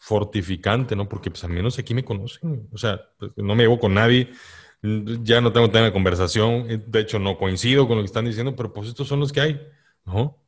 fortificante, 0.00 0.97
¿no? 0.97 1.09
Porque 1.09 1.31
pues 1.31 1.45
al 1.45 1.50
menos 1.50 1.78
aquí 1.78 1.95
me 1.95 2.05
conocen. 2.05 2.69
O 2.73 2.78
sea, 2.78 3.00
pues, 3.19 3.33
no 3.37 3.55
me 3.55 3.64
llevo 3.64 3.78
con 3.78 3.95
nadie. 3.95 4.31
Ya 4.83 5.40
no 5.40 5.52
tengo 5.52 5.71
tema 5.71 5.87
de 5.87 5.93
conversación. 5.93 6.85
De 6.87 7.00
hecho, 7.00 7.19
no 7.19 7.37
coincido 7.37 7.87
con 7.87 7.97
lo 7.97 8.02
que 8.02 8.07
están 8.07 8.25
diciendo, 8.25 8.57
pero 8.57 8.73
pues 8.73 8.88
estos 8.88 9.07
son 9.07 9.21
los 9.21 9.33
que 9.33 9.40
hay, 9.40 9.61
¿no? 10.05 10.38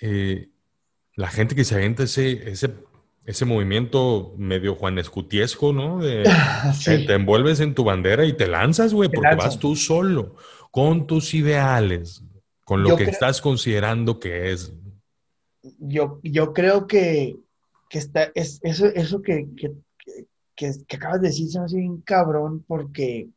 Eh, 0.00 0.50
la 1.16 1.28
gente 1.28 1.54
que 1.54 1.64
se 1.64 1.74
avienta 1.74 2.04
ese, 2.04 2.50
ese 2.50 2.74
ese 3.26 3.44
movimiento 3.44 4.34
medio 4.36 4.74
Juan 4.74 4.98
Escutiesco, 4.98 5.72
¿no? 5.72 5.98
De, 5.98 6.24
Te 6.84 7.14
envuelves 7.14 7.60
en 7.60 7.74
tu 7.74 7.84
bandera 7.84 8.24
y 8.24 8.34
te 8.34 8.46
lanzas, 8.46 8.92
güey, 8.92 9.08
porque 9.08 9.36
vas 9.36 9.58
tú 9.58 9.76
solo, 9.76 10.36
con 10.70 11.06
tus 11.06 11.32
ideales, 11.34 12.22
con 12.64 12.82
lo 12.82 12.96
que 12.96 13.04
estás 13.04 13.40
considerando 13.40 14.18
que 14.18 14.52
es. 14.52 14.72
Yo, 15.78 16.20
yo 16.22 16.52
creo 16.52 16.86
que, 16.86 17.36
está, 17.90 18.30
es, 18.34 18.60
eso, 18.62 18.86
eso 18.86 19.22
que, 19.22 19.48
acabas 20.92 21.22
de 21.22 21.28
decir 21.28 21.48
se 21.48 21.58
me 21.58 21.64
hace 21.64 21.78
bien 21.78 22.02
cabrón 22.02 22.64
porque 22.66 23.28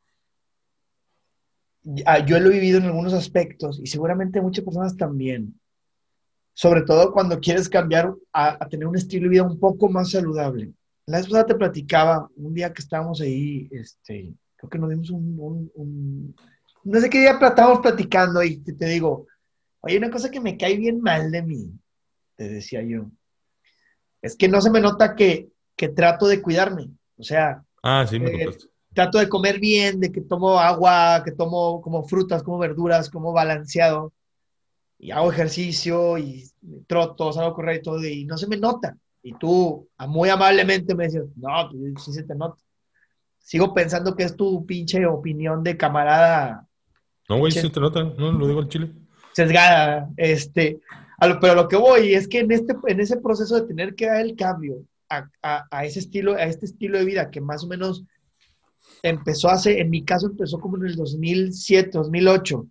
yo 1.84 2.40
lo 2.40 2.50
he 2.50 2.54
vivido 2.54 2.80
en 2.80 2.86
algunos 2.86 3.14
aspectos 3.14 3.80
y 3.82 3.88
seguramente 3.88 4.42
muchas 4.42 4.66
personas 4.66 4.98
también 4.98 5.58
sobre 6.58 6.82
todo 6.82 7.14
cuando 7.14 7.40
quieres 7.40 7.70
cambiar 7.70 8.16
a, 8.34 8.68
tener 8.68 8.88
un 8.88 8.96
estilo 8.96 9.26
de 9.26 9.30
vida 9.30 9.44
un 9.44 9.60
poco 9.60 9.90
más 9.90 10.10
saludable. 10.10 10.74
La 11.06 11.20
esposa 11.20 11.46
te 11.46 11.54
platicaba 11.54 12.28
un 12.36 12.52
día 12.52 12.74
que 12.74 12.82
estábamos 12.82 13.22
ahí, 13.22 13.70
este, 13.72 14.34
creo 14.56 14.68
que 14.68 14.80
nos 14.80 14.90
dimos 14.90 15.12
un, 15.12 16.36
no 16.84 17.00
sé 17.00 17.12
qué 17.12 17.20
día 17.20 17.38
estábamos 17.40 17.82
platicando 17.82 18.42
y 18.42 18.58
te, 18.58 18.86
digo, 18.88 19.28
oye, 19.82 20.00
una 20.00 20.10
cosa 20.10 20.32
que 20.32 20.40
me 20.40 20.58
cae 20.58 20.78
bien 20.78 21.00
mal 21.00 21.30
de 21.30 21.44
mí, 21.44 21.72
te 22.36 22.50
decía 22.50 22.82
yo, 22.82 23.06
es 24.24 24.36
que 24.36 24.48
no 24.48 24.60
se 24.60 24.72
me 24.72 24.82
nota 24.82 25.16
que, 25.16 25.50
que 25.76 25.90
trato 25.90 26.26
de 26.26 26.42
cuidarme, 26.42 26.90
o 27.18 27.24
sea, 27.24 27.64
ah, 27.84 28.04
sí, 28.10 28.20
me 28.20 28.32
eh, 28.32 28.50
trato 28.96 29.20
de 29.20 29.30
comer 29.30 29.60
bien, 29.60 30.00
de 30.00 30.12
que 30.12 30.22
tomo 30.22 30.60
agua, 30.60 31.22
que 31.24 31.34
tomo 31.34 31.84
como 31.84 32.04
frutas, 32.08 32.42
como 32.42 32.58
verduras, 32.58 33.12
como 33.12 33.32
balanceado 33.32 34.12
y 35.00 35.12
hago 35.12 35.32
ejercicio 35.32 36.18
y 36.18 36.44
troto, 36.88 37.32
salgo 37.32 37.52
a 37.52 37.56
correr 37.56 37.78
y 37.78 37.82
todo, 37.82 38.04
y 38.04 38.26
no 38.26 38.38
se 38.38 38.48
me 38.48 38.58
nota. 38.58 38.98
Y 39.22 39.34
tú 39.34 39.88
muy 40.08 40.30
amablemente 40.30 40.96
me 40.96 41.06
dices, 41.06 41.26
no, 41.36 41.70
pues, 41.72 42.04
sí 42.04 42.14
se 42.14 42.24
te 42.24 42.36
nota. 42.36 42.62
Sigo 43.40 43.74
pensando 43.74 44.16
que 44.16 44.24
es 44.24 44.36
tu 44.36 44.66
pinche 44.66 45.06
opinión 45.06 45.64
de 45.64 45.78
camarada 45.78 46.68
No, 47.30 47.38
güey, 47.38 47.52
sí 47.52 47.70
te 47.70 47.80
nota, 47.80 48.04
no, 48.04 48.32
lo 48.32 48.48
digo 48.48 48.60
al 48.60 48.70
chile. 48.70 48.92
Sesgada, 49.34 50.10
este, 50.18 50.80
pero 51.40 51.56
lo 51.56 51.68
que 51.68 51.78
voy 51.78 52.14
es 52.14 52.28
que 52.28 52.40
en, 52.40 52.52
este, 52.52 52.76
en 52.88 53.00
ese 53.00 53.18
proceso 53.18 53.56
de 53.56 53.68
tener 53.68 53.96
que 53.96 54.08
dar 54.08 54.22
el 54.22 54.36
cambio 54.36 54.84
a, 55.10 55.30
a, 55.72 55.86
ese 55.86 56.00
estilo, 56.00 56.34
a 56.34 56.44
este 56.44 56.66
estilo 56.66 56.98
de 56.98 57.06
vida 57.06 57.30
que 57.30 57.40
más 57.40 57.64
o 57.64 57.68
menos 57.68 58.04
empezó 59.04 59.50
hace, 59.50 59.80
en 59.80 59.90
mi 59.90 60.04
caso 60.04 60.28
empezó 60.28 60.60
como 60.60 60.78
en 60.78 60.88
el 60.88 60.96
2007, 60.96 61.92
2008, 61.94 62.66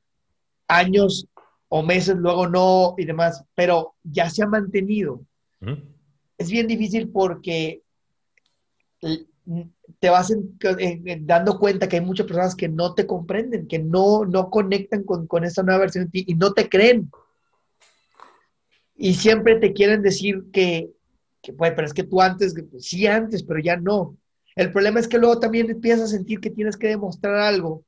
años 0.69 1.29
o 1.69 1.83
meses 1.83 2.17
luego 2.17 2.49
no 2.49 2.95
y 2.97 3.05
demás, 3.05 3.45
pero 3.55 3.95
ya 4.03 4.31
se 4.31 4.43
ha 4.43 4.47
mantenido. 4.47 5.21
Es 6.39 6.51
bien 6.51 6.67
difícil 6.67 7.11
porque 7.11 7.83
te 9.99 10.11
vas 10.11 10.33
dando 11.21 11.59
cuenta 11.59 11.89
que 11.89 11.97
hay 11.97 12.05
muchas 12.05 12.27
personas 12.27 12.55
que 12.55 12.69
no 12.69 12.95
te 12.95 13.07
comprenden, 13.07 13.67
que 13.67 13.79
no, 13.79 14.25
no 14.25 14.51
conectan 14.51 15.05
con, 15.05 15.27
con 15.27 15.45
esta 15.45 15.63
nueva 15.63 15.81
versión 15.81 16.05
de 16.05 16.11
ti 16.11 16.25
y 16.27 16.35
no 16.35 16.53
te 16.53 16.69
creen. 16.69 17.11
Y 18.97 19.15
siempre 19.15 19.57
te 19.57 19.73
quieren 19.73 20.03
decir 20.03 20.45
que, 20.53 20.91
que 21.43 21.53
pues, 21.53 21.73
pero 21.75 21.87
es 21.87 21.95
que 21.95 22.03
tú 22.03 22.21
antes, 22.21 22.55
sí 22.79 23.07
antes, 23.07 23.43
pero 23.43 23.61
ya 23.61 23.77
no. 23.77 24.17
El 24.57 24.73
problema 24.73 25.01
es 25.01 25.07
que 25.07 25.19
luego 25.19 25.39
también 25.39 25.71
empiezas 25.71 26.05
a 26.05 26.17
sentir 26.17 26.41
que 26.41 26.51
tienes 26.51 26.77
que 26.77 26.89
demostrar 26.89 27.37
algo 27.37 27.85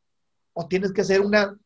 o 0.52 0.68
tienes 0.68 0.92
que 0.92 1.00
hacer 1.00 1.20
una... 1.20 1.58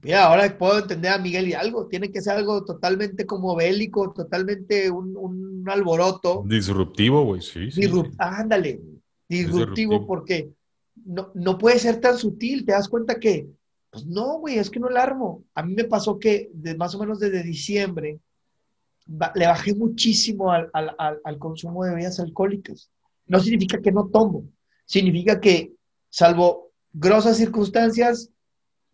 Mira, 0.00 0.24
ahora 0.24 0.56
puedo 0.56 0.78
entender 0.78 1.12
a 1.12 1.18
Miguel 1.18 1.48
y 1.48 1.52
algo, 1.52 1.86
tiene 1.86 2.10
que 2.10 2.22
ser 2.22 2.36
algo 2.36 2.64
totalmente 2.64 3.26
como 3.26 3.54
bélico, 3.54 4.12
totalmente 4.12 4.90
un, 4.90 5.64
alboroto. 5.66 6.42
Disruptivo, 6.46 7.24
güey, 7.24 7.40
sí. 7.40 7.70
sí. 7.70 7.82
ándale, 8.18 8.80
disruptivo, 9.28 10.06
porque 10.06 10.50
no, 11.04 11.30
no 11.34 11.56
puede 11.56 11.78
ser 11.78 12.00
tan 12.00 12.18
sutil, 12.18 12.64
te 12.64 12.72
das 12.72 12.88
cuenta 12.88 13.20
que, 13.20 13.48
pues 13.90 14.06
no, 14.06 14.38
güey, 14.38 14.58
es 14.58 14.70
que 14.70 14.80
no 14.80 14.88
la 14.88 15.02
armo. 15.02 15.44
A 15.54 15.62
mí 15.62 15.74
me 15.74 15.84
pasó 15.84 16.18
que 16.18 16.50
de, 16.52 16.74
más 16.74 16.94
o 16.94 16.98
menos 16.98 17.20
desde 17.20 17.42
diciembre 17.42 18.18
le 19.34 19.46
bajé 19.46 19.74
muchísimo 19.74 20.50
al, 20.50 20.70
al, 20.72 21.20
al 21.22 21.38
consumo 21.38 21.84
de 21.84 21.90
bebidas 21.90 22.18
alcohólicas 22.18 22.90
no 23.26 23.40
significa 23.40 23.80
que 23.80 23.92
no 23.92 24.08
tomo, 24.08 24.48
significa 24.84 25.40
que, 25.40 25.72
salvo 26.10 26.72
grosas 26.92 27.38
circunstancias, 27.38 28.28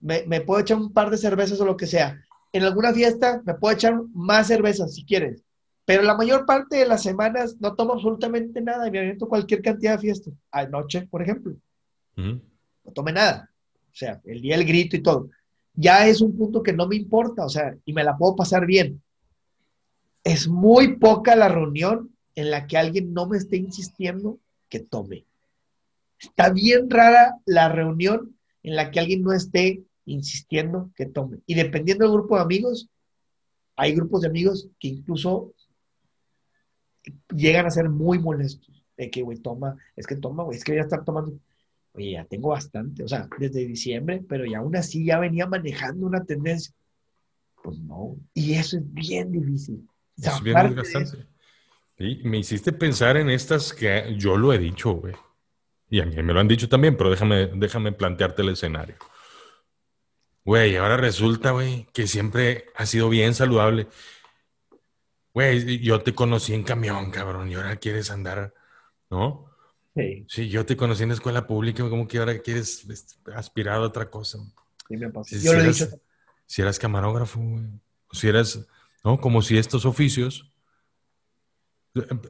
me, 0.01 0.41
puedo 0.41 0.61
echar 0.61 0.77
un 0.77 0.93
par 0.93 1.11
de 1.11 1.17
cervezas 1.17 1.61
o 1.61 1.65
lo 1.65 1.77
que 1.77 1.87
sea. 1.87 2.23
En 2.53 2.63
alguna 2.63 2.93
fiesta 2.93 3.43
me 3.45 3.55
puedo 3.55 3.75
echar 3.75 4.01
más 4.15 4.47
cervezas 4.47 4.95
si 4.95 5.05
quieres, 5.05 5.43
pero 5.85 6.03
la 6.03 6.17
mayor 6.17 6.47
parte 6.47 6.77
de 6.77 6.87
las 6.87 7.03
semanas 7.03 7.57
no 7.61 7.75
tomo 7.75 7.95
absolutamente 7.95 8.61
nada 8.61 8.89
y 8.89 8.91
me 8.91 9.01
aviento 9.01 9.29
cualquier 9.29 9.63
cantidad 9.63 9.93
de 9.93 9.99
fiestas. 9.99 10.35
Anoche, 10.51 11.07
por 11.07 11.23
ejemplo, 11.23 11.55
no 12.17 12.93
tomé 12.95 13.13
nada. 13.13 13.51
O 13.87 13.95
sea, 13.95 14.21
el 14.25 14.41
día 14.41 14.57
del 14.57 14.67
grito 14.67 14.97
y 14.97 15.03
todo. 15.03 15.31
Ya 15.75 16.07
es 16.07 16.21
un 16.21 16.37
punto 16.37 16.63
que 16.63 16.73
no 16.73 16.87
me 16.87 16.97
importa, 16.97 17.45
o 17.45 17.49
sea, 17.49 17.77
y 17.85 17.93
me 17.93 18.05
la 18.05 18.17
puedo 18.17 18.37
pasar 18.37 18.67
bien. 18.67 19.03
Es 20.25 20.49
muy 20.49 20.97
poca 20.97 21.37
la 21.37 21.49
reunión 21.49 22.11
en 22.35 22.51
la 22.51 22.67
que 22.67 22.77
alguien 22.77 23.13
no 23.13 23.27
me 23.27 23.39
esté 23.39 23.57
insistiendo 23.57 24.39
que 24.69 24.81
tome. 24.81 25.25
Está 26.19 26.51
bien 26.51 26.91
rara 26.91 27.39
la 27.47 27.69
reunión 27.69 28.37
en 28.63 28.77
la 28.77 28.91
que 28.91 29.01
alguien 29.01 29.23
no 29.23 29.33
esté 29.33 29.85
insistiendo 30.09 30.91
que 30.95 31.07
tome. 31.07 31.39
Y 31.47 31.55
dependiendo 31.55 32.05
del 32.05 32.15
grupo 32.15 32.37
de 32.37 32.43
amigos, 32.43 32.89
hay 33.77 33.95
grupos 33.95 34.23
de 34.23 34.29
amigos 34.29 34.69
que 34.81 34.89
incluso 34.89 35.53
llegan 37.35 37.67
a 37.67 37.71
ser 37.71 37.89
muy 37.89 38.19
molestos. 38.19 38.83
De 38.97 39.11
que, 39.11 39.23
güey, 39.23 39.39
toma, 39.39 39.77
es 39.95 40.07
que 40.07 40.17
toma, 40.17 40.43
güey, 40.43 40.59
es 40.59 40.65
que 40.65 40.73
voy 40.73 40.81
a 40.81 40.83
estar 40.83 41.05
tomando. 41.05 41.39
Oye, 41.93 42.13
ya 42.13 42.25
tengo 42.25 42.49
bastante, 42.49 43.05
o 43.05 43.09
sea, 43.09 43.29
desde 43.39 43.65
diciembre, 43.65 44.23
pero 44.29 44.45
ya 44.45 44.59
aún 44.59 44.75
así 44.77 45.05
ya 45.05 45.19
venía 45.19 45.47
manejando 45.47 46.07
una 46.07 46.25
tendencia. 46.25 46.75
Pues 47.63 47.79
no, 47.79 48.17
y 48.35 48.55
eso 48.55 48.79
es 48.79 48.93
bien 48.93 49.31
difícil. 49.31 49.89
es 50.17 50.43
bien 50.43 50.57
desgastante. 50.75 51.27
Sí, 51.97 52.21
me 52.25 52.39
hiciste 52.39 52.73
pensar 52.73 53.17
en 53.17 53.31
estas 53.31 53.73
que 53.73 54.15
yo 54.17 54.37
lo 54.37 54.53
he 54.53 54.59
dicho, 54.59 54.93
güey. 54.93 55.15
Y 55.91 56.01
a 56.01 56.07
mí 56.07 56.15
me 56.23 56.33
lo 56.33 56.41
han 56.41 56.49
dicho 56.49 56.69
también, 56.69 56.97
pero 56.97 57.11
déjame, 57.11 57.49
déjame 57.55 57.93
plantearte 57.93 58.43
el 58.43 58.51
escenario. 58.51 58.97
Güey, 60.49 60.77
ahora 60.77 60.97
resulta, 60.97 61.51
güey, 61.51 61.87
que 61.93 62.07
siempre 62.07 62.71
ha 62.75 62.87
sido 62.87 63.11
bien 63.11 63.35
saludable. 63.35 63.87
Güey, 65.35 65.79
yo 65.81 66.01
te 66.01 66.15
conocí 66.15 66.55
en 66.55 66.63
camión, 66.63 67.11
cabrón, 67.11 67.51
y 67.51 67.55
ahora 67.55 67.77
quieres 67.77 68.11
andar, 68.11 68.55
¿no? 69.11 69.45
Sí. 69.95 70.25
Sí, 70.27 70.49
yo 70.49 70.65
te 70.65 70.75
conocí 70.75 71.03
en 71.03 71.11
la 71.11 71.17
escuela 71.17 71.47
pública, 71.47 71.87
como 71.91 72.09
que 72.09 72.17
ahora 72.17 72.39
quieres 72.39 72.87
aspirar 73.35 73.75
a 73.75 73.81
otra 73.83 74.09
cosa. 74.09 74.39
Sí, 74.89 74.97
me 74.97 75.11
pasa. 75.11 75.37
Si, 75.37 75.45
yo 75.45 75.53
lo 75.53 75.61
he 75.61 75.69
dicho. 75.69 75.87
Si 76.47 76.63
eras 76.63 76.79
camarógrafo, 76.79 77.39
güey. 77.41 77.67
Si 78.13 78.27
eras, 78.27 78.67
¿no? 79.05 79.21
Como 79.21 79.43
si 79.43 79.59
estos 79.59 79.85
oficios 79.85 80.51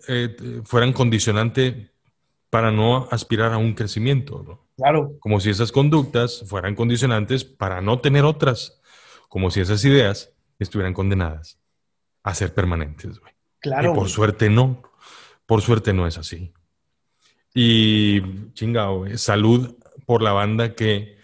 eh, 0.08 0.60
fueran 0.64 0.92
condicionante 0.92 1.92
para 2.50 2.72
no 2.72 3.06
aspirar 3.12 3.52
a 3.52 3.58
un 3.58 3.74
crecimiento. 3.74 4.67
Claro. 4.78 5.16
Como 5.18 5.40
si 5.40 5.50
esas 5.50 5.72
conductas 5.72 6.44
fueran 6.46 6.76
condicionantes 6.76 7.44
para 7.44 7.80
no 7.80 7.98
tener 7.98 8.24
otras. 8.24 8.80
Como 9.28 9.50
si 9.50 9.60
esas 9.60 9.84
ideas 9.84 10.32
estuvieran 10.60 10.94
condenadas 10.94 11.58
a 12.22 12.32
ser 12.32 12.54
permanentes. 12.54 13.20
Claro. 13.58 13.92
Y 13.92 13.94
por 13.96 14.08
suerte 14.08 14.48
no. 14.48 14.82
Por 15.46 15.62
suerte 15.62 15.92
no 15.92 16.06
es 16.06 16.16
así. 16.16 16.52
Y 17.52 18.52
chingado, 18.52 19.04
salud 19.16 19.74
por 20.06 20.22
la 20.22 20.32
banda 20.32 20.76
que 20.76 21.18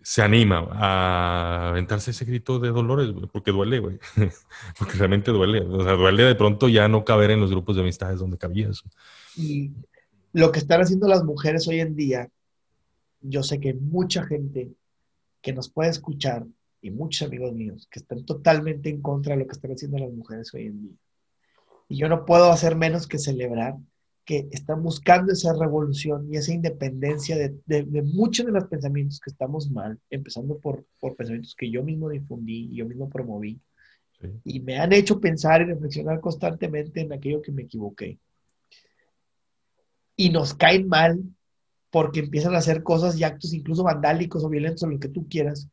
se 0.00 0.22
anima 0.22 0.66
a 0.72 1.68
aventarse 1.68 2.12
ese 2.12 2.24
grito 2.24 2.58
de 2.58 2.70
dolores, 2.70 3.12
porque 3.32 3.52
duele, 3.52 3.80
güey. 3.80 3.98
porque 4.78 4.94
realmente 4.96 5.30
duele. 5.30 5.60
O 5.60 5.84
sea, 5.84 5.92
duele 5.92 6.22
de 6.22 6.34
pronto 6.34 6.68
ya 6.68 6.88
no 6.88 7.04
caber 7.04 7.32
en 7.32 7.40
los 7.40 7.50
grupos 7.50 7.76
de 7.76 7.82
amistades 7.82 8.18
donde 8.18 8.38
cabías. 8.38 8.82
Y 9.36 9.72
lo 10.34 10.50
que 10.50 10.58
están 10.58 10.80
haciendo 10.80 11.06
las 11.06 11.22
mujeres 11.22 11.66
hoy 11.68 11.78
en 11.78 11.94
día, 11.94 12.28
yo 13.20 13.44
sé 13.44 13.60
que 13.60 13.72
mucha 13.72 14.24
gente 14.24 14.72
que 15.40 15.52
nos 15.52 15.70
puede 15.70 15.90
escuchar 15.90 16.44
y 16.82 16.90
muchos 16.90 17.28
amigos 17.28 17.54
míos 17.54 17.86
que 17.88 18.00
están 18.00 18.24
totalmente 18.26 18.90
en 18.90 19.00
contra 19.00 19.34
de 19.34 19.40
lo 19.40 19.46
que 19.46 19.52
están 19.52 19.70
haciendo 19.70 19.96
las 19.98 20.12
mujeres 20.12 20.52
hoy 20.52 20.66
en 20.66 20.82
día. 20.82 20.96
Y 21.88 21.96
yo 21.98 22.08
no 22.08 22.26
puedo 22.26 22.50
hacer 22.50 22.74
menos 22.74 23.06
que 23.06 23.18
celebrar 23.18 23.76
que 24.24 24.48
están 24.50 24.82
buscando 24.82 25.32
esa 25.32 25.52
revolución 25.54 26.26
y 26.28 26.36
esa 26.36 26.52
independencia 26.52 27.36
de, 27.36 27.54
de, 27.66 28.02
muchos 28.02 28.44
de 28.44 28.52
los 28.52 28.64
pensamientos 28.64 29.20
que 29.20 29.30
estamos 29.30 29.70
mal, 29.70 30.00
empezando 30.10 30.58
por, 30.58 30.84
por 30.98 31.14
pensamientos 31.14 31.54
que 31.54 31.70
yo 31.70 31.84
mismo 31.84 32.08
difundí 32.08 32.70
y 32.72 32.76
yo 32.76 32.86
mismo 32.86 33.08
promoví, 33.08 33.60
y 34.42 34.58
me 34.60 34.78
han 34.78 34.92
hecho 34.92 35.20
pensar 35.20 35.62
y 35.62 35.66
reflexionar 35.66 36.20
constantemente 36.20 37.02
en 37.02 37.12
aquello 37.12 37.40
que 37.40 37.52
me 37.52 37.62
equivoqué. 37.62 38.18
Y 40.16 40.30
nos 40.30 40.54
caen 40.54 40.88
mal 40.88 41.22
porque 41.90 42.20
empiezan 42.20 42.54
a 42.54 42.58
hacer 42.58 42.82
cosas 42.82 43.18
y 43.18 43.24
actos 43.24 43.52
incluso 43.52 43.82
vandálicos 43.84 44.44
o 44.44 44.48
violentos 44.48 44.82
o 44.82 44.88
lo 44.88 44.98
que 44.98 45.08
tú 45.08 45.28
quieras, 45.28 45.68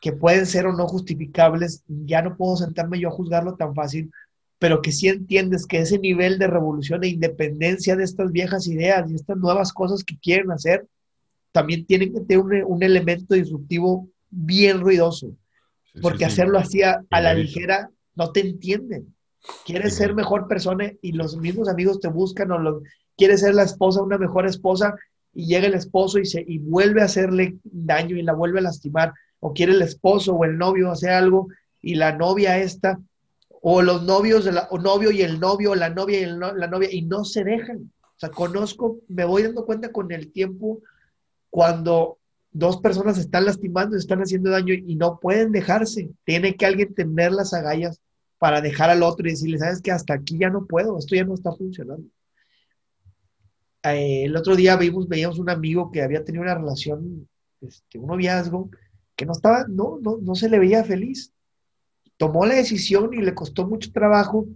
que 0.00 0.12
pueden 0.12 0.46
ser 0.46 0.66
o 0.66 0.72
no 0.72 0.86
justificables. 0.86 1.82
Ya 1.86 2.22
no 2.22 2.36
puedo 2.36 2.56
sentarme 2.56 2.98
yo 2.98 3.08
a 3.08 3.12
juzgarlo 3.12 3.54
tan 3.56 3.74
fácil 3.74 4.10
pero 4.58 4.80
que 4.80 4.92
sí 4.92 5.08
entiendes 5.08 5.66
que 5.66 5.78
ese 5.78 5.98
nivel 5.98 6.38
de 6.38 6.46
revolución 6.46 7.04
e 7.04 7.08
independencia 7.08 7.94
de 7.96 8.04
estas 8.04 8.32
viejas 8.32 8.66
ideas 8.66 9.10
y 9.10 9.14
estas 9.14 9.36
nuevas 9.36 9.72
cosas 9.72 10.02
que 10.02 10.18
quieren 10.18 10.50
hacer, 10.50 10.86
también 11.52 11.86
tienen 11.86 12.12
que 12.12 12.20
tener 12.20 12.64
un, 12.64 12.82
elemento 12.82 13.34
disruptivo 13.34 14.08
bien 14.30 14.80
ruidoso, 14.80 15.30
porque 16.02 16.24
hacerlo 16.24 16.58
así 16.58 16.82
a, 16.82 17.02
la 17.10 17.34
ligera 17.34 17.90
no 18.14 18.32
te 18.32 18.40
entienden. 18.40 19.14
Quieres 19.64 19.94
ser 19.94 20.14
mejor 20.14 20.48
persona 20.48 20.92
y 21.00 21.12
los 21.12 21.36
mismos 21.36 21.68
amigos 21.68 22.00
te 22.00 22.08
buscan 22.08 22.50
o 22.50 22.58
los, 22.58 22.82
quieres 23.16 23.40
ser 23.40 23.54
la 23.54 23.62
esposa, 23.62 24.02
una 24.02 24.18
mejor 24.18 24.46
esposa 24.46 24.94
y 25.32 25.46
llega 25.46 25.66
el 25.66 25.74
esposo 25.74 26.18
y, 26.18 26.26
se, 26.26 26.44
y 26.46 26.58
vuelve 26.58 27.02
a 27.02 27.06
hacerle 27.06 27.56
daño 27.64 28.16
y 28.16 28.22
la 28.22 28.32
vuelve 28.32 28.60
a 28.60 28.62
lastimar, 28.62 29.12
o 29.40 29.52
quiere 29.52 29.72
el 29.72 29.82
esposo 29.82 30.34
o 30.34 30.44
el 30.44 30.56
novio 30.56 30.90
hacer 30.90 31.10
algo 31.10 31.48
y 31.82 31.94
la 31.94 32.12
novia 32.12 32.58
esta 32.58 32.98
o 33.68 33.82
los 33.82 34.04
novios, 34.04 34.44
la, 34.44 34.68
o 34.70 34.78
novio 34.78 35.10
y 35.10 35.22
el 35.22 35.40
novio, 35.40 35.74
la 35.74 35.90
novia 35.90 36.20
y 36.20 36.26
la 36.26 36.68
novia, 36.68 36.88
y 36.92 37.02
no 37.02 37.24
se 37.24 37.42
dejan. 37.42 37.90
O 38.00 38.18
sea, 38.18 38.30
conozco, 38.30 39.00
me 39.08 39.24
voy 39.24 39.42
dando 39.42 39.66
cuenta 39.66 39.90
con 39.90 40.12
el 40.12 40.30
tiempo 40.30 40.82
cuando 41.50 42.18
dos 42.52 42.76
personas 42.78 43.18
están 43.18 43.44
lastimando, 43.44 43.96
están 43.96 44.20
haciendo 44.20 44.50
daño 44.50 44.72
y 44.72 44.94
no 44.94 45.18
pueden 45.18 45.50
dejarse. 45.50 46.10
Tiene 46.24 46.54
que 46.54 46.64
alguien 46.64 46.94
tener 46.94 47.32
las 47.32 47.52
agallas 47.54 48.00
para 48.38 48.60
dejar 48.60 48.90
al 48.90 49.02
otro 49.02 49.26
y 49.26 49.32
decirle, 49.32 49.58
sabes 49.58 49.82
que 49.82 49.90
hasta 49.90 50.14
aquí 50.14 50.38
ya 50.38 50.48
no 50.48 50.66
puedo, 50.66 50.96
esto 50.98 51.16
ya 51.16 51.24
no 51.24 51.34
está 51.34 51.52
funcionando. 51.52 52.06
Eh, 53.94 54.24
el 54.24 54.36
otro 54.36 54.56
día 54.56 54.76
vimos, 54.76 55.08
veíamos 55.08 55.38
un 55.38 55.50
amigo 55.50 55.90
que 55.90 56.02
había 56.02 56.24
tenido 56.24 56.42
una 56.42 56.54
relación, 56.54 57.28
este, 57.60 57.98
un 57.98 58.06
noviazgo, 58.08 58.70
que 59.14 59.26
no 59.26 59.32
estaba, 59.32 59.66
no, 59.68 59.98
no, 60.00 60.18
no 60.20 60.34
se 60.34 60.48
le 60.48 60.58
veía 60.58 60.84
feliz 60.84 61.32
tomó 62.16 62.46
la 62.46 62.54
decisión 62.54 63.12
y 63.14 63.18
le 63.18 63.34
costó 63.34 63.66
mucho 63.66 63.92
trabajo 63.92 64.46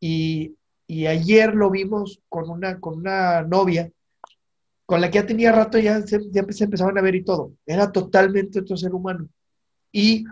y, 0.00 0.54
ayer 0.88 1.54
lo 1.54 1.70
vimos 1.70 2.20
con 2.28 2.48
una, 2.48 2.78
con 2.78 2.98
una 2.98 3.42
novia 3.42 3.90
con 4.84 5.00
la 5.00 5.10
que 5.10 5.18
ya 5.18 5.26
tenía 5.26 5.50
rato, 5.50 5.78
ya 5.78 6.00
se, 6.02 6.20
se 6.20 6.64
empezaban 6.64 6.96
a 6.96 7.02
ver 7.02 7.16
y 7.16 7.24
todo. 7.24 7.54
Era 7.66 7.90
totalmente 7.90 8.60
otro 8.60 8.76
ser 8.76 8.94
humano. 8.94 9.28
Y 9.90 10.24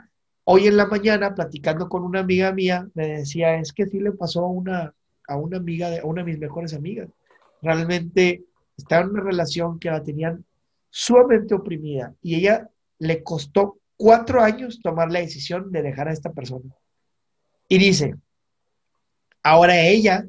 hoy 0.45 0.69
en 0.69 0.77
la 0.77 0.87
mañana, 0.87 1.35
platicando 1.35 1.89
con 1.89 2.05
una 2.05 2.21
amiga 2.21 2.53
mía, 2.53 2.89
me 2.95 3.19
decía, 3.19 3.57
es 3.57 3.73
que 3.73 3.87
sí 3.87 3.99
le 3.99 4.13
pasó 4.13 4.45
a 4.45 4.49
una, 4.49 4.95
a 5.27 5.37
una 5.37 5.57
amiga, 5.57 5.91
de, 5.91 5.99
a 5.99 6.05
una 6.05 6.23
de 6.23 6.31
mis 6.31 6.39
mejores 6.39 6.73
amigas. 6.73 7.09
Realmente 7.65 8.45
estaba 8.77 9.03
en 9.03 9.11
una 9.11 9.23
relación 9.23 9.79
que 9.79 9.91
la 9.91 10.03
tenían 10.03 10.45
sumamente 10.91 11.55
oprimida 11.55 12.15
y 12.23 12.37
ella 12.37 12.69
le 12.99 13.23
costó 13.23 13.79
cuatro 13.97 14.41
años 14.41 14.81
tomar 14.83 15.11
la 15.11 15.21
decisión 15.21 15.73
de 15.73 15.83
dejar 15.83 16.09
a 16.09 16.13
esta 16.13 16.33
persona. 16.33 16.73
Y 17.69 17.79
dice, 17.79 18.15
ahora 19.43 19.81
ella 19.81 20.27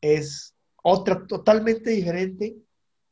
es 0.00 0.54
otra 0.82 1.26
totalmente 1.26 1.90
diferente 1.90 2.56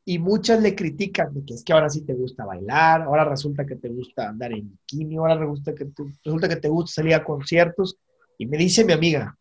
y 0.05 0.19
muchas 0.19 0.63
le 0.63 0.75
critican 0.75 1.35
de 1.35 1.45
que 1.45 1.55
es 1.55 1.63
que 1.63 1.73
ahora 1.73 1.91
sí 1.91 2.01
te 2.01 2.15
gusta 2.15 2.47
bailar, 2.47 3.03
ahora 3.03 3.25
resulta 3.25 3.67
que 3.67 3.77
te 3.77 3.91
gusta 3.91 4.29
andar 4.29 4.53
en 4.53 4.71
bikini, 4.71 5.17
ahora 5.17 5.37
resulta 5.37 5.75
que 5.75 5.87
resulta 6.25 6.49
que 6.49 6.57
te 6.57 6.69
gusta 6.69 7.03
salir 7.03 7.15
a 7.15 7.25
conciertos. 7.25 7.99
Y 8.39 8.47
me 8.47 8.57
dice 8.57 8.87
mi 8.87 8.95
amiga, 8.95 9.37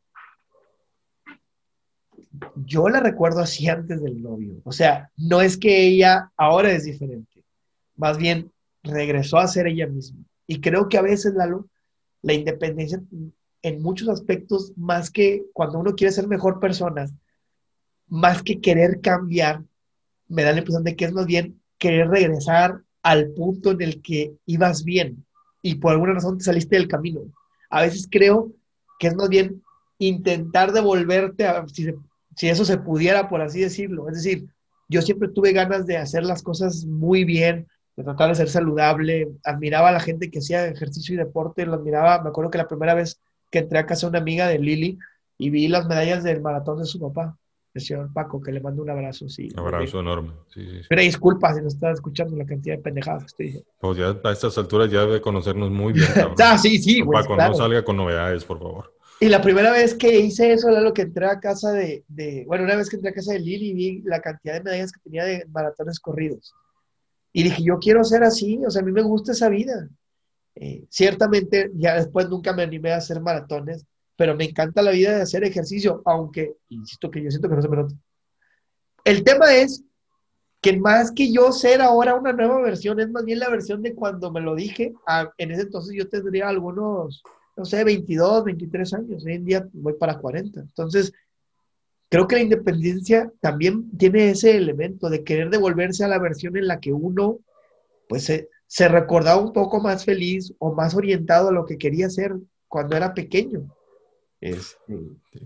yo 2.56 2.89
la 2.89 3.00
recuerdo 3.00 3.39
así 3.39 3.67
antes 3.67 4.02
del 4.02 4.21
novio. 4.21 4.62
O 4.63 4.71
sea, 4.71 5.12
no 5.17 5.41
es 5.41 5.58
que 5.58 5.88
ella 5.88 6.32
ahora 6.38 6.71
es 6.71 6.84
diferente, 6.84 7.43
más 7.95 8.17
bien 8.17 8.52
regresó 8.84 9.38
a 9.38 9.47
ser 9.47 9.67
ella 9.67 9.88
misma. 9.88 10.23
Y 10.47 10.62
creo 10.62 10.88
que 10.89 10.97
a 10.97 11.02
veces, 11.02 11.34
Lalo, 11.34 11.67
la 12.21 12.34
independencia 12.34 13.02
en 13.62 13.82
muchos 13.82 14.08
aspectos, 14.10 14.73
más 14.76 15.12
que 15.12 15.45
cuando 15.54 15.80
uno 15.80 15.95
quiere 15.95 16.13
ser 16.13 16.28
mejor 16.28 16.60
persona, 16.60 17.08
más 18.08 18.41
que 18.41 18.62
querer 18.62 19.02
cambiar, 19.02 19.63
me 20.28 20.43
da 20.43 20.52
la 20.52 20.60
impresión 20.60 20.84
de 20.84 20.95
que 20.95 21.06
es 21.06 21.13
más 21.13 21.26
bien 21.26 21.62
querer 21.78 22.08
regresar 22.10 22.82
al 23.04 23.30
punto 23.32 23.71
en 23.71 23.82
el 23.82 24.02
que 24.02 24.34
ibas 24.45 24.84
bien 24.84 25.26
y 25.62 25.76
por 25.76 25.91
alguna 25.91 26.13
razón 26.13 26.38
te 26.38 26.45
saliste 26.45 26.76
del 26.76 26.88
camino. 26.88 27.21
A 27.69 27.82
veces 27.82 28.08
creo 28.10 28.52
que 29.00 29.08
es 29.08 29.15
más 29.15 29.30
bien 29.30 29.63
intentar 30.00 30.71
devolverte 30.71 31.45
a, 31.45 31.67
si, 31.67 31.88
si 32.38 32.47
eso 32.47 32.63
se 32.63 32.78
pudiera, 32.78 33.28
por 33.28 33.41
así 33.41 33.60
decirlo. 33.60 34.08
Es 34.08 34.15
decir, 34.15 34.45
yo 34.88 35.02
siempre 35.02 35.28
tuve 35.28 35.52
ganas 35.54 35.86
de 35.86 35.97
hacer 35.97 36.23
las 36.23 36.43
cosas 36.43 36.86
muy 36.86 37.26
bien, 37.26 37.67
de 37.95 38.04
tratar 38.04 38.30
de 38.30 38.36
ser 38.36 38.50
saludable, 38.50 39.28
admiraba 39.43 39.89
a 39.89 39.91
la 39.91 40.00
gente 40.00 40.30
que 40.30 40.39
hacía 40.39 40.67
ejercicio 40.67 41.15
y 41.15 41.17
deporte, 41.17 41.65
lo 41.65 41.73
admiraba, 41.73 42.21
me 42.21 42.30
acuerdo 42.30 42.52
que 42.52 42.60
la 42.60 42.67
primera 42.67 42.93
vez 42.93 43.19
que 43.50 43.60
entré 43.60 43.80
a 43.80 43.88
casa 43.88 44.06
de 44.06 44.12
una 44.12 44.19
amiga 44.19 44.47
de 44.47 44.60
Lili 44.60 45.00
y 45.39 45.50
vi 45.50 45.67
las 45.67 45.88
medallas 45.88 46.23
del 46.23 46.41
maratón 46.41 46.78
de 46.78 46.86
su 46.86 47.00
papá, 47.00 47.36
el 47.73 47.82
señor 47.82 48.13
Paco, 48.13 48.39
que 48.39 48.52
le 48.52 48.62
mando 48.62 48.84
un 48.84 48.89
abrazo. 48.91 49.28
Sí, 49.30 49.50
un 49.54 49.60
abrazo 49.60 50.00
enorme. 50.00 50.34
Sí, 50.54 50.82
Pero 50.88 51.02
disculpa 51.02 51.54
si 51.56 51.62
no 51.62 51.67
estás 51.67 51.95
escuchando 51.95 52.38
la 52.38 52.45
cantidad 52.45 52.76
de 52.76 52.84
pendejadas 52.84 53.23
que 53.23 53.28
estoy 53.28 53.45
diciendo. 53.47 53.71
Pues 53.80 53.97
ya 53.97 54.15
a 54.23 54.32
estas 54.32 54.58
alturas 54.60 54.91
ya 54.91 55.02
debe 55.02 55.21
conocernos 55.21 55.71
muy 55.71 55.93
bien. 55.93 56.08
ah, 56.39 56.58
sí, 56.58 56.78
sí, 56.78 57.02
güey. 57.02 57.19
Paco, 57.19 57.36
no 57.36 57.54
salga 57.56 57.84
con 57.84 57.97
novedades, 57.97 58.45
por 58.45 58.60
favor. 58.60 58.97
Y 59.19 59.30
la 59.30 59.41
primera 59.41 59.71
vez 59.71 59.95
que 59.95 60.19
hice 60.19 60.53
eso 60.53 60.69
era 60.69 60.82
lo 60.82 60.93
que 60.93 61.03
entré 61.03 61.25
a 61.25 61.39
casa 61.39 61.71
de, 61.71 62.03
de, 62.08 62.43
bueno, 62.45 62.65
una 62.65 62.75
vez 62.75 62.89
que 62.89 62.97
entré 62.97 63.12
a 63.12 63.15
casa 63.15 63.34
de 63.34 63.39
Lili 63.39 63.73
vi 63.73 64.01
la 64.03 64.21
cantidad 64.21 64.53
de 64.53 64.63
medallas 64.63 64.91
que 64.91 64.99
tenía 64.99 65.25
de 65.25 65.45
maratones 65.47 65.99
corridos. 65.99 66.53
Y 67.34 67.43
dije, 67.43 67.63
yo 67.63 67.80
quiero 67.80 68.03
ser 68.03 68.23
así, 68.23 68.62
o 68.65 68.69
sea, 68.69 68.82
a 68.82 68.86
mí 68.86 68.91
me 68.91 69.01
gusta 69.01 69.32
esa 69.32 69.49
vida. 69.49 69.89
Eh, 70.56 70.86
ciertamente, 70.89 71.71
ya 71.75 71.95
después 71.95 72.30
nunca 72.30 72.53
me 72.53 72.63
animé 72.63 72.91
a 72.91 72.97
hacer 72.97 73.21
maratones, 73.21 73.86
pero 74.15 74.36
me 74.36 74.45
encanta 74.45 74.82
la 74.82 74.91
vida 74.91 75.15
de 75.15 75.21
hacer 75.21 75.43
ejercicio, 75.43 76.01
aunque, 76.06 76.56
insisto 76.69 77.12
que 77.12 77.23
yo 77.23 77.30
siento 77.30 77.49
que 77.49 77.56
no 77.56 77.62
se 77.62 77.69
me 77.69 77.77
nota. 77.77 77.95
El 79.03 79.23
tema 79.23 79.53
es 79.53 79.84
que 80.62 80.75
más 80.77 81.12
que 81.12 81.32
yo 81.32 81.51
ser 81.51 81.82
ahora 81.82 82.15
una 82.15 82.34
nueva 82.34 82.60
versión, 82.62 82.99
es 82.99 83.10
más 83.10 83.23
bien 83.23 83.39
la 83.39 83.49
versión 83.49 83.82
de 83.82 83.93
cuando 83.93 84.32
me 84.32 84.41
lo 84.41 84.56
dije. 84.56 84.93
en 85.38 85.51
ese 85.51 85.62
entonces 85.62 85.95
yo 85.95 86.10
tendría 86.10 86.49
algunos, 86.49 87.21
no 87.58 87.65
sé, 87.65 87.84
22, 87.84 88.43
23 88.46 88.93
años. 88.93 89.26
Hoy 89.26 89.34
en 89.34 89.46
día 89.46 89.67
voy 89.74 89.93
para 89.93 90.20
40. 90.20 90.62
Entonces, 90.62 91.12
creo 92.08 92.28
que 92.28 92.36
la 92.36 92.43
independencia 92.43 93.32
también 93.41 93.89
tiene 93.98 94.30
ese 94.30 94.56
elemento 94.56 95.10
de 95.10 95.24
querer 95.24 95.50
devolverse 95.50 96.04
a 96.04 96.08
la 96.08 96.20
versión 96.20 96.56
en 96.56 96.67
la 96.67 96.80
que 96.80 96.93
uno, 96.93 97.39
pues, 98.08 98.26
se, 98.26 98.50
se 98.67 98.88
recordaba 98.88 99.41
un 99.41 99.54
poco 99.54 99.82
más 99.82 100.06
feliz 100.06 100.54
o 100.60 100.74
más 100.74 100.93
orientado 100.93 101.50
a 101.50 101.52
lo 101.52 101.65
que 101.65 101.80
quería 101.80 102.10
ser 102.10 102.36
cuando 102.67 102.96
era 102.96 103.13
pequeño. 103.15 103.74
Este, 104.39 104.78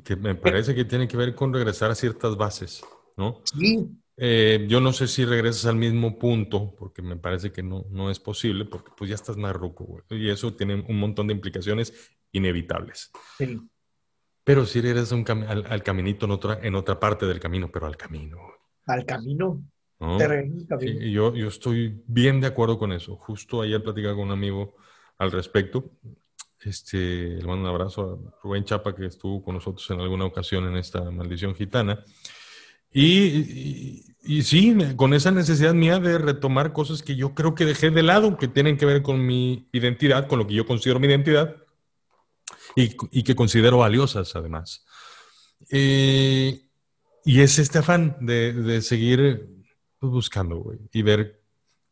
que 0.03 0.17
me 0.17 0.35
parece 0.35 0.75
que 0.75 0.83
tiene 0.83 1.07
que 1.07 1.15
ver 1.15 1.33
con 1.33 1.53
regresar 1.53 1.91
a 1.91 1.95
ciertas 1.95 2.35
bases, 2.35 2.83
¿no? 3.15 3.41
Sí. 3.45 3.89
Eh, 4.23 4.67
yo 4.69 4.79
no 4.81 4.93
sé 4.93 5.07
si 5.07 5.25
regresas 5.25 5.65
al 5.65 5.77
mismo 5.77 6.19
punto, 6.19 6.75
porque 6.77 7.01
me 7.01 7.15
parece 7.15 7.51
que 7.51 7.63
no, 7.63 7.87
no 7.89 8.11
es 8.11 8.19
posible, 8.19 8.65
porque 8.65 8.91
pues 8.95 9.09
ya 9.09 9.15
estás 9.15 9.35
más 9.35 9.55
ruco, 9.55 9.83
güey. 9.83 10.03
Y 10.11 10.29
eso 10.29 10.53
tiene 10.53 10.85
un 10.87 10.99
montón 10.99 11.25
de 11.25 11.33
implicaciones 11.33 11.91
inevitables. 12.31 13.09
Sí. 13.39 13.59
Pero 14.43 14.67
si 14.67 14.79
regresas 14.79 15.11
al, 15.27 15.81
caminito 15.81 16.27
en 16.27 16.31
otra, 16.33 16.59
en 16.61 16.75
otra 16.75 16.99
parte 16.99 17.25
del 17.25 17.39
camino, 17.39 17.71
pero 17.73 17.87
al 17.87 17.97
camino. 17.97 18.37
Al 18.85 19.05
camino. 19.07 19.63
yo, 19.99 21.33
yo 21.33 21.47
estoy 21.47 22.03
bien 22.05 22.41
de 22.41 22.47
acuerdo 22.47 22.77
con 22.77 22.91
eso. 22.91 23.15
Justo 23.15 23.63
ayer 23.63 23.81
platicaba 23.81 24.13
con 24.13 24.25
un 24.25 24.33
amigo 24.33 24.75
al 25.17 25.31
respecto. 25.31 25.93
Este, 26.59 26.97
le 26.97 27.43
mando 27.43 27.63
un 27.63 27.75
abrazo 27.75 28.03
a 28.03 28.43
Rubén 28.43 28.65
Chapa, 28.65 28.93
que 28.93 29.07
estuvo 29.07 29.43
con 29.43 29.55
nosotros 29.55 29.89
en 29.89 29.99
alguna 29.99 30.25
ocasión 30.25 30.67
en 30.67 30.77
esta 30.77 31.09
maldición 31.09 31.55
gitana. 31.55 32.03
Y, 32.93 34.15
y, 34.23 34.41
sí, 34.43 34.75
con 34.97 35.13
esa 35.13 35.31
necesidad 35.31 35.73
mía 35.73 35.99
de 35.99 36.17
retomar 36.17 36.73
cosas 36.73 37.01
que 37.01 37.15
yo 37.15 37.33
creo 37.33 37.55
que 37.55 37.65
dejé 37.65 37.89
de 37.89 38.03
lado, 38.03 38.37
que 38.37 38.47
tienen 38.47 38.77
que 38.77 38.85
ver 38.85 39.01
con 39.01 39.25
mi 39.25 39.69
identidad, 39.71 40.27
con 40.27 40.39
lo 40.39 40.47
que 40.47 40.53
yo 40.53 40.65
considero 40.65 40.99
mi 40.99 41.07
identidad, 41.07 41.55
y, 42.75 42.95
y 43.11 43.23
que 43.23 43.35
considero 43.35 43.77
valiosas 43.77 44.35
además. 44.35 44.85
Eh, 45.69 46.67
y 47.23 47.41
es 47.41 47.59
este 47.59 47.79
afán 47.79 48.17
de, 48.19 48.53
de 48.53 48.81
seguir 48.81 49.47
pues, 49.99 50.11
buscando, 50.11 50.57
güey, 50.57 50.79
y 50.91 51.01
ver 51.01 51.43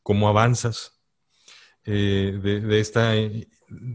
cómo 0.04 0.28
avanzas 0.28 1.00
eh, 1.86 2.38
de, 2.42 2.62
de, 2.62 2.80
esta 2.80 3.12
de 3.12 3.46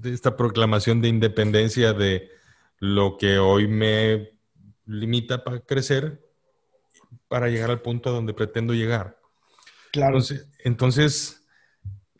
esta 0.05 0.37
proclamación 0.37 1.01
de 1.01 1.09
independencia 1.09 1.93
de 1.93 2.31
lo 2.79 3.17
que 3.17 3.39
hoy 3.39 3.69
me 3.69 4.39
limita 4.87 5.45
para 5.45 5.61
crecer 5.61 6.24
para 7.29 7.49
llegar 7.49 7.71
al 7.71 7.81
punto 7.81 8.11
a 8.11 8.13
donde 8.13 8.35
pretendo 8.35 8.75
llegar. 8.75 9.19
Claro. 9.93 10.19
Entonces, 10.65 11.47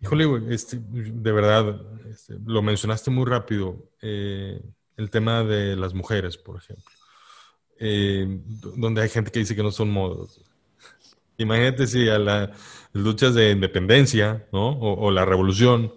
híjole, 0.01 0.55
este, 0.55 0.79
de 0.81 1.33
verdad, 1.33 1.81
este, 2.09 2.37
lo 2.45 2.63
mencionaste 2.63 3.11
muy 3.11 3.25
rápido, 3.25 3.91
eh, 4.03 4.61
el 4.97 5.11
tema 5.11 5.43
de 5.43 5.77
las 5.77 5.95
mujeres, 5.95 6.37
por 6.37 6.57
ejemplo, 6.57 6.85
eh, 7.81 8.41
donde 8.77 9.03
hay 9.03 9.09
gente 9.09 9.31
que 9.31 9.41
dice 9.41 9.57
que 9.57 9.63
no 9.63 9.73
son 9.73 9.91
modos. 9.91 10.41
Imagínate 11.37 11.87
si 11.89 12.09
a 12.09 12.19
las 12.19 12.51
luchas 12.93 13.35
de 13.35 13.51
independencia, 13.51 14.47
¿no? 14.53 14.79
o 14.79 15.11
la 15.11 15.25
revolución, 15.25 15.93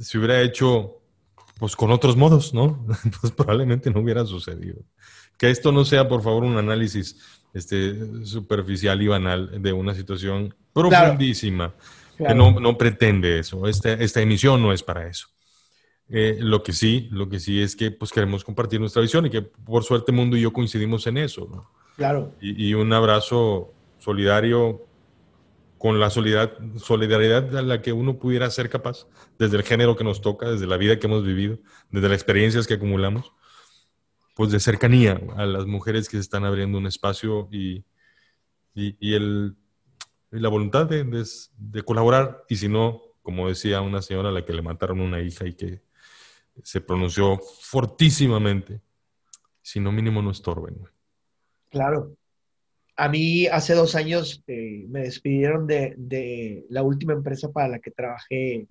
se 0.00 0.18
hubiera 0.18 0.40
hecho 0.40 1.02
pues 1.62 1.76
con 1.76 1.92
otros 1.92 2.16
modos, 2.16 2.52
¿no? 2.54 2.84
pues 3.20 3.32
probablemente 3.32 3.88
no 3.88 4.00
hubiera 4.00 4.26
sucedido. 4.26 4.82
Que 5.38 5.48
esto 5.48 5.70
no 5.70 5.84
sea, 5.84 6.08
por 6.08 6.20
favor, 6.20 6.42
un 6.42 6.56
análisis 6.56 7.40
este, 7.54 8.24
superficial 8.24 9.00
y 9.02 9.08
banal 9.08 9.62
de 9.62 9.72
una 9.72 9.94
situación 9.94 10.54
profundísima, 10.72 11.74
que 12.16 12.34
no, 12.34 12.58
no, 12.60 12.78
pretende 12.78 13.38
eso. 13.38 13.66
Este, 13.66 14.02
esta 14.02 14.20
emisión 14.20 14.62
no 14.62 14.72
es 14.72 14.82
para 14.82 15.06
eso. 15.06 15.28
Eh, 16.08 16.36
lo 16.40 16.62
que 16.62 16.72
sí, 16.72 17.08
lo 17.10 17.28
que 17.28 17.40
sí 17.40 17.62
es 17.62 17.74
que 17.74 17.90
pues 17.90 18.12
queremos 18.12 18.44
compartir 18.44 18.80
nuestra 18.80 19.00
visión 19.00 19.26
y 19.26 19.30
que 19.30 19.42
por 19.42 19.82
suerte 19.82 20.12
Mundo 20.12 20.36
y 20.36 20.42
yo 20.42 20.52
coincidimos 20.52 21.06
en 21.06 21.16
eso, 21.16 21.48
¿no? 21.50 21.70
Claro. 21.96 22.32
Y, 22.40 22.68
y 22.68 22.74
un 22.74 22.92
abrazo 22.92 23.72
solidario 23.98 24.86
con 25.82 25.98
la 25.98 26.10
solidaridad, 26.10 26.52
solidaridad 26.76 27.56
a 27.56 27.62
la 27.62 27.82
que 27.82 27.92
uno 27.92 28.16
pudiera 28.16 28.48
ser 28.50 28.70
capaz, 28.70 29.08
desde 29.36 29.56
el 29.56 29.64
género 29.64 29.96
que 29.96 30.04
nos 30.04 30.20
toca, 30.20 30.48
desde 30.48 30.68
la 30.68 30.76
vida 30.76 31.00
que 31.00 31.08
hemos 31.08 31.24
vivido, 31.24 31.58
desde 31.90 32.08
las 32.08 32.18
experiencias 32.18 32.68
que 32.68 32.74
acumulamos, 32.74 33.32
pues 34.34 34.50
de 34.50 34.60
cercanía 34.60 35.20
a 35.36 35.46
las 35.46 35.66
mujeres 35.66 36.08
que 36.08 36.16
se 36.16 36.22
están 36.22 36.44
abriendo 36.44 36.78
un 36.78 36.86
espacio 36.86 37.48
y, 37.50 37.84
y, 38.74 39.14
el, 39.14 39.56
la 40.30 40.48
voluntad 40.48 40.86
de, 40.86 41.04
de, 41.58 41.82
colaborar, 41.82 42.44
y 42.48 42.56
si 42.56 42.68
no, 42.68 43.02
como 43.22 43.48
decía 43.48 43.80
una 43.80 44.02
señora 44.02 44.30
a 44.30 44.32
la 44.32 44.44
que 44.44 44.52
le 44.52 44.62
mataron 44.62 45.00
una 45.00 45.20
hija 45.20 45.46
y 45.46 45.54
que 45.54 45.82
se 46.62 46.80
pronunció 46.80 47.38
fortísimamente, 47.38 48.80
si 49.60 49.80
no 49.80 49.92
mínimo 49.92 50.22
no 50.22 50.30
estorben. 50.30 50.78
Claro, 51.70 52.16
a 52.96 53.08
mí 53.08 53.46
hace 53.46 53.74
dos 53.74 53.94
años 53.94 54.42
eh, 54.46 54.84
me 54.88 55.00
despidieron 55.00 55.66
de, 55.66 56.64
la 56.68 56.82
última 56.82 57.12
empresa 57.12 57.50
para 57.50 57.68
la 57.68 57.78
que 57.78 57.90
trabajé 57.90 58.66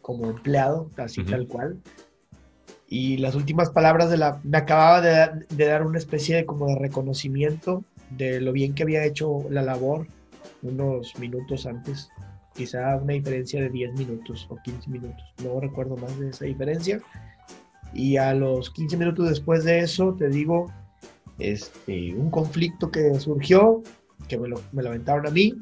como 0.00 0.30
empleado, 0.30 0.90
así 0.96 1.24
tal 1.24 1.46
cual. 1.46 1.80
Y 2.92 3.16
las 3.16 3.34
últimas 3.34 3.70
palabras 3.70 4.10
de 4.10 4.18
la... 4.18 4.38
Me 4.44 4.58
acababa 4.58 5.00
de, 5.00 5.66
dar 5.66 5.86
una 5.86 5.96
especie 5.96 6.36
de 6.36 6.44
como 6.44 6.66
de 6.66 6.74
reconocimiento 6.74 7.82
de 8.10 8.38
lo 8.38 8.52
bien 8.52 8.74
que 8.74 8.82
había 8.82 9.02
hecho 9.06 9.46
la 9.48 9.62
labor 9.62 10.06
unos 10.60 11.18
minutos 11.18 11.64
antes, 11.64 12.10
quizá 12.54 12.98
una 12.98 13.14
diferencia 13.14 13.62
de 13.62 13.70
10 13.70 13.94
minutos 13.94 14.46
o 14.50 14.58
15 14.62 14.90
minutos, 14.90 15.24
no 15.42 15.58
recuerdo 15.58 15.96
más 15.96 16.20
de 16.20 16.28
esa 16.28 16.44
diferencia. 16.44 17.00
Y 17.94 18.18
a 18.18 18.34
los 18.34 18.68
15 18.68 18.98
minutos 18.98 19.26
después 19.26 19.64
de 19.64 19.78
eso, 19.78 20.14
te 20.18 20.28
digo, 20.28 20.70
este, 21.38 22.12
un 22.12 22.30
conflicto 22.30 22.90
que 22.90 23.18
surgió, 23.18 23.82
que 24.28 24.36
me 24.36 24.48
lo, 24.48 24.60
me 24.72 24.82
lo 24.82 24.90
aventaron 24.90 25.26
a 25.26 25.30
mí, 25.30 25.54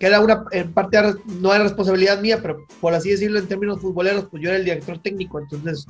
que 0.00 0.06
era 0.06 0.18
una, 0.18 0.46
en 0.50 0.72
parte 0.72 0.98
no 1.40 1.54
era 1.54 1.62
responsabilidad 1.62 2.20
mía, 2.20 2.40
pero 2.42 2.66
por 2.80 2.92
así 2.92 3.10
decirlo 3.10 3.38
en 3.38 3.46
términos 3.46 3.80
futboleros, 3.80 4.26
pues 4.28 4.42
yo 4.42 4.48
era 4.48 4.58
el 4.58 4.64
director 4.64 4.98
técnico, 4.98 5.38
entonces, 5.38 5.86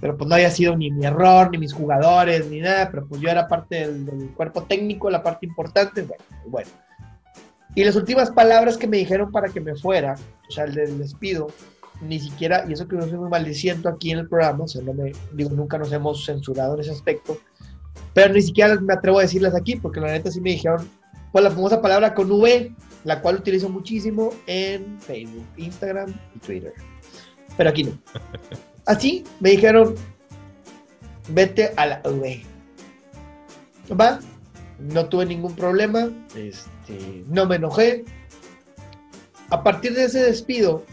pero 0.00 0.16
pues 0.16 0.28
no 0.28 0.34
había 0.34 0.50
sido 0.50 0.76
ni 0.76 0.90
mi 0.90 1.04
error, 1.04 1.50
ni 1.50 1.58
mis 1.58 1.74
jugadores, 1.74 2.48
ni 2.48 2.60
nada, 2.60 2.90
pero 2.90 3.06
pues 3.06 3.20
yo 3.20 3.28
era 3.28 3.46
parte 3.46 3.86
del, 3.86 4.30
cuerpo 4.34 4.62
técnico, 4.62 5.10
la 5.10 5.22
parte 5.22 5.46
importante, 5.46 6.02
bueno, 6.02 6.24
bueno. 6.46 6.70
Y 7.74 7.84
las 7.84 7.94
últimas 7.94 8.30
palabras 8.30 8.76
que 8.76 8.88
me 8.88 8.96
dijeron 8.96 9.30
para 9.30 9.48
que 9.48 9.60
me 9.60 9.76
fuera, 9.76 10.16
o 10.48 10.50
sea, 10.50 10.64
el 10.64 10.74
del 10.74 10.98
despido, 10.98 11.48
ni 12.00 12.18
siquiera, 12.18 12.64
y 12.66 12.72
eso 12.72 12.88
que 12.88 12.96
yo 12.96 13.02
soy 13.02 13.18
muy 13.18 13.28
maldiciento 13.28 13.88
aquí 13.88 14.10
en 14.10 14.20
el 14.20 14.28
programa, 14.28 14.64
o 14.64 14.68
sea, 14.68 14.82
no 14.82 14.94
me, 14.94 15.12
digo, 15.34 15.50
nunca 15.50 15.78
nos 15.78 15.92
hemos 15.92 16.24
censurado 16.24 16.74
en 16.74 16.80
ese 16.80 16.90
aspecto, 16.90 17.38
pero 18.14 18.32
ni 18.32 18.42
siquiera 18.42 18.74
me 18.80 18.94
atrevo 18.94 19.18
a 19.18 19.22
decirlas 19.22 19.54
aquí, 19.54 19.76
porque 19.76 20.00
la 20.00 20.08
neta 20.08 20.30
sí 20.30 20.40
me 20.40 20.50
dijeron, 20.50 20.88
pues 21.30 21.44
la 21.44 21.50
famosa 21.50 21.80
palabra 21.80 22.14
con 22.14 22.30
V, 22.32 22.74
la 23.04 23.20
cual 23.20 23.36
utilizo 23.36 23.68
muchísimo 23.68 24.30
en 24.46 24.98
Facebook, 25.00 25.46
Instagram 25.58 26.12
y 26.34 26.38
Twitter. 26.38 26.72
Pero 27.56 27.70
aquí 27.70 27.84
no. 27.84 27.92
Así 28.86 29.24
me 29.40 29.50
dijeron, 29.50 29.94
vete 31.28 31.72
a 31.76 31.86
la 31.86 32.02
V. 32.04 32.42
Va, 33.98 34.20
no 34.78 35.06
tuve 35.06 35.26
ningún 35.26 35.54
problema, 35.54 36.10
este, 36.34 37.24
no 37.28 37.46
me 37.46 37.56
enojé. 37.56 38.04
A 39.50 39.62
partir 39.62 39.94
de 39.94 40.04
ese 40.04 40.20
despido, 40.20 40.84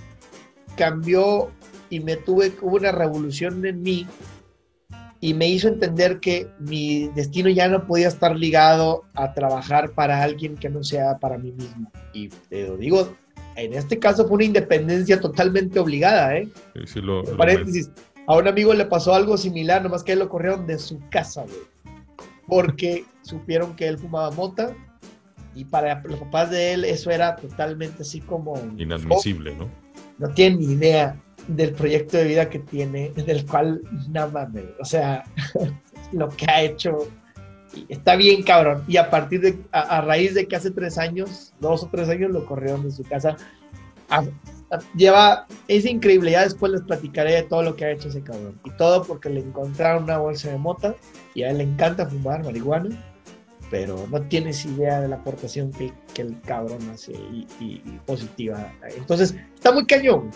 cambió 0.75 1.51
y 1.89 1.99
me 1.99 2.17
tuve 2.17 2.53
una 2.61 2.91
revolución 2.91 3.65
en 3.65 3.81
mí 3.81 4.07
y 5.19 5.33
me 5.33 5.47
hizo 5.47 5.67
entender 5.67 6.19
que 6.19 6.47
mi 6.59 7.07
destino 7.09 7.49
ya 7.49 7.67
no 7.67 7.85
podía 7.85 8.07
estar 8.07 8.35
ligado 8.35 9.03
a 9.15 9.33
trabajar 9.33 9.91
para 9.91 10.21
alguien 10.21 10.55
que 10.55 10.69
no 10.69 10.83
sea 10.83 11.17
para 11.17 11.37
mí 11.37 11.51
mismo. 11.51 11.91
Y 12.13 12.29
te 12.29 12.67
lo 12.67 12.77
digo, 12.77 13.15
en 13.55 13.73
este 13.73 13.97
caso 13.97 14.27
fue 14.27 14.35
una 14.35 14.45
independencia 14.45 15.19
totalmente 15.19 15.79
obligada, 15.79 16.37
¿eh? 16.37 16.47
Sí, 16.85 17.01
lo, 17.01 17.23
paréntesis, 17.35 17.89
a 18.27 18.37
un 18.37 18.47
amigo 18.47 18.73
le 18.73 18.85
pasó 18.85 19.15
algo 19.15 19.37
similar, 19.37 19.81
nomás 19.81 20.03
que 20.03 20.13
él 20.13 20.19
lo 20.19 20.29
corrieron 20.29 20.67
de 20.67 20.77
su 20.77 20.99
casa, 21.09 21.43
güey. 21.43 21.97
Porque 22.47 23.05
supieron 23.23 23.75
que 23.75 23.87
él 23.87 23.97
fumaba 23.97 24.29
mota 24.31 24.75
y 25.55 25.65
para 25.65 26.01
los 26.03 26.19
papás 26.19 26.51
de 26.51 26.73
él 26.73 26.85
eso 26.85 27.09
era 27.09 27.35
totalmente 27.35 28.03
así 28.03 28.21
como... 28.21 28.55
Inadmisible, 28.77 29.55
¿no? 29.55 29.67
No 30.19 30.29
tienen 30.29 30.59
ni 30.59 30.73
idea 30.73 31.19
del 31.47 31.73
proyecto 31.73 32.17
de 32.17 32.25
vida 32.25 32.49
que 32.49 32.59
tiene, 32.59 33.11
del 33.11 33.45
cual 33.45 33.81
nada 34.09 34.27
más, 34.27 34.49
o 34.79 34.85
sea, 34.85 35.23
lo 36.11 36.29
que 36.29 36.45
ha 36.49 36.61
hecho 36.61 37.07
está 37.89 38.15
bien 38.15 38.43
cabrón. 38.43 38.83
Y 38.87 38.97
a 38.97 39.09
partir 39.09 39.41
de, 39.41 39.59
a, 39.71 40.01
raíz 40.01 40.33
de 40.33 40.47
que 40.47 40.55
hace 40.55 40.71
tres 40.71 40.97
años, 40.97 41.53
dos 41.59 41.83
o 41.83 41.89
tres 41.91 42.09
años 42.09 42.31
lo 42.31 42.45
corrieron 42.45 42.83
de 42.83 42.91
su 42.91 43.03
casa, 43.03 43.37
lleva, 44.95 45.47
es 45.67 45.85
increíble, 45.85 46.31
ya 46.31 46.43
después 46.43 46.71
les 46.71 46.81
platicaré 46.81 47.33
de 47.33 47.43
todo 47.43 47.63
lo 47.63 47.75
que 47.75 47.85
ha 47.85 47.91
hecho 47.91 48.09
ese 48.09 48.21
cabrón. 48.21 48.59
Y 48.65 48.71
todo 48.71 49.03
porque 49.03 49.29
le 49.29 49.41
encontraron 49.41 50.03
una 50.03 50.17
bolsa 50.17 50.51
de 50.51 50.57
mota 50.57 50.95
y 51.33 51.43
a 51.43 51.51
él 51.51 51.59
le 51.59 51.63
encanta 51.65 52.05
fumar 52.05 52.43
marihuana, 52.43 52.89
pero 53.69 54.07
no 54.09 54.21
tienes 54.23 54.65
idea 54.65 55.01
de 55.01 55.09
la 55.09 55.17
aportación 55.17 55.71
que, 55.71 55.93
el 56.21 56.41
cabrón 56.41 56.79
hace 56.91 57.11
y 57.59 57.77
positiva. 58.07 58.73
Entonces, 58.97 59.35
está 59.53 59.71
muy 59.71 59.85
cañón 59.85 60.31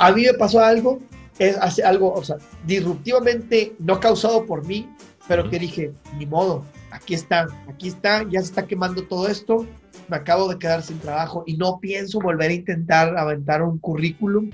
a 0.00 0.12
mí 0.12 0.22
me 0.22 0.32
pasó 0.32 0.60
algo, 0.60 0.98
es 1.38 1.56
hace 1.58 1.82
algo, 1.82 2.14
o 2.14 2.24
sea, 2.24 2.36
disruptivamente 2.64 3.74
no 3.78 4.00
causado 4.00 4.46
por 4.46 4.66
mí, 4.66 4.88
pero 5.28 5.48
que 5.48 5.58
dije, 5.58 5.92
ni 6.16 6.24
modo, 6.24 6.64
aquí 6.90 7.12
está, 7.12 7.46
aquí 7.68 7.88
está, 7.88 8.22
ya 8.30 8.40
se 8.40 8.46
está 8.46 8.66
quemando 8.66 9.04
todo 9.04 9.28
esto, 9.28 9.66
me 10.08 10.16
acabo 10.16 10.48
de 10.48 10.58
quedar 10.58 10.82
sin 10.82 10.98
trabajo 11.00 11.44
y 11.46 11.58
no 11.58 11.78
pienso 11.80 12.18
volver 12.18 12.50
a 12.50 12.54
intentar 12.54 13.16
aventar 13.18 13.62
un 13.62 13.78
currículum 13.78 14.50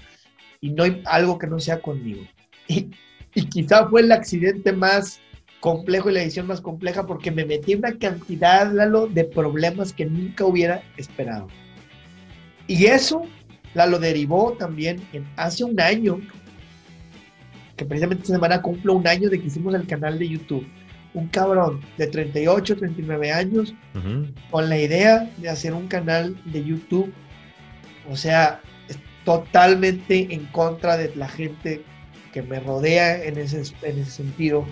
y 0.60 0.70
no 0.70 0.82
algo 1.04 1.38
que 1.38 1.46
no 1.46 1.58
sea 1.60 1.80
conmigo. 1.80 2.22
Y, 2.68 2.90
y 3.32 3.46
quizá 3.48 3.86
fue 3.86 4.00
el 4.00 4.10
accidente 4.10 4.72
más 4.72 5.20
complejo 5.60 6.10
y 6.10 6.14
la 6.14 6.22
edición 6.22 6.48
más 6.48 6.60
compleja 6.60 7.06
porque 7.06 7.30
me 7.30 7.44
metí 7.44 7.74
en 7.74 7.78
una 7.78 7.96
cantidad, 7.96 8.72
Lalo, 8.72 9.06
de 9.06 9.22
problemas 9.22 9.92
que 9.92 10.06
nunca 10.06 10.44
hubiera 10.44 10.82
esperado. 10.96 11.46
Y 12.66 12.86
eso 12.86 13.22
la 13.74 13.86
lo 13.86 13.98
derivó 13.98 14.52
también 14.52 15.02
en 15.12 15.26
hace 15.36 15.64
un 15.64 15.80
año, 15.80 16.20
que 17.76 17.84
precisamente 17.84 18.22
esta 18.22 18.34
semana 18.34 18.62
cumplo 18.62 18.94
un 18.94 19.06
año 19.06 19.28
de 19.28 19.40
que 19.40 19.46
hicimos 19.46 19.74
el 19.74 19.86
canal 19.86 20.18
de 20.18 20.28
YouTube. 20.28 20.66
Un 21.14 21.28
cabrón 21.28 21.80
de 21.96 22.06
38, 22.08 22.76
39 22.76 23.32
años, 23.32 23.74
con 24.50 24.68
la 24.68 24.78
idea 24.78 25.30
de 25.38 25.48
hacer 25.48 25.72
un 25.72 25.88
canal 25.88 26.36
de 26.44 26.62
YouTube. 26.62 27.12
O 28.10 28.16
sea, 28.16 28.60
totalmente 29.24 30.32
en 30.32 30.46
contra 30.46 30.96
de 30.96 31.14
la 31.16 31.28
gente 31.28 31.82
que 32.32 32.42
me 32.42 32.60
rodea 32.60 33.24
en 33.24 33.38
ese, 33.38 33.62
en 33.82 33.98
ese 33.98 34.10
sentido. 34.10 34.64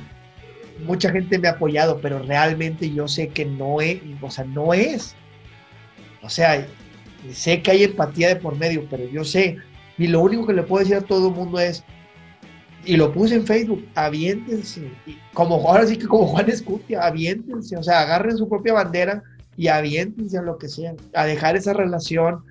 Mucha 0.87 1.11
gente 1.11 1.39
me 1.39 1.49
ha 1.49 1.53
apoyado, 1.53 1.99
pero 2.01 2.21
realmente 2.21 2.91
yo 2.91 3.09
sé 3.09 3.29
que 3.29 3.45
no 3.45 3.81
es, 3.81 4.01
o 4.21 4.31
sea, 4.31 4.45
no 4.45 4.75
es. 4.75 5.15
O 6.23 6.29
sea, 6.29 6.67
sé 7.33 7.63
que 7.63 7.71
hay 7.71 7.85
empatía 7.85 8.29
de 8.29 8.37
por 8.37 8.57
medio, 8.57 8.87
pero 8.91 9.05
yo 9.09 9.25
sé, 9.25 9.59
y 9.97 10.07
lo 10.09 10.21
único 10.21 10.47
que 10.47 10.53
le 10.53 10.63
puedo 10.63 10.81
decir 10.81 10.97
a 10.97 11.01
todo 11.01 11.29
el 11.29 11.35
mundo 11.35 11.59
es, 11.59 11.85
y 12.85 12.97
lo 12.97 13.13
puse 13.13 13.37
en 13.37 13.47
Facebook, 13.47 13.87
aviéntense, 13.95 14.91
como 15.33 15.57
ahora 15.69 15.87
sí 15.87 15.97
que 15.97 16.07
como 16.07 16.27
Juan 16.27 16.51
Escutia, 16.51 17.03
aviéntense, 17.03 17.77
o 17.77 17.83
sea, 17.83 18.01
agarren 18.01 18.37
su 18.37 18.49
propia 18.49 18.75
bandera 18.75 19.23
y 19.57 19.69
aviéntense 19.69 20.37
a 20.37 20.43
lo 20.43 20.59
que 20.59 20.69
sea, 20.69 20.95
a 21.15 21.25
dejar 21.25 21.57
esa 21.57 21.73
relación 21.73 22.45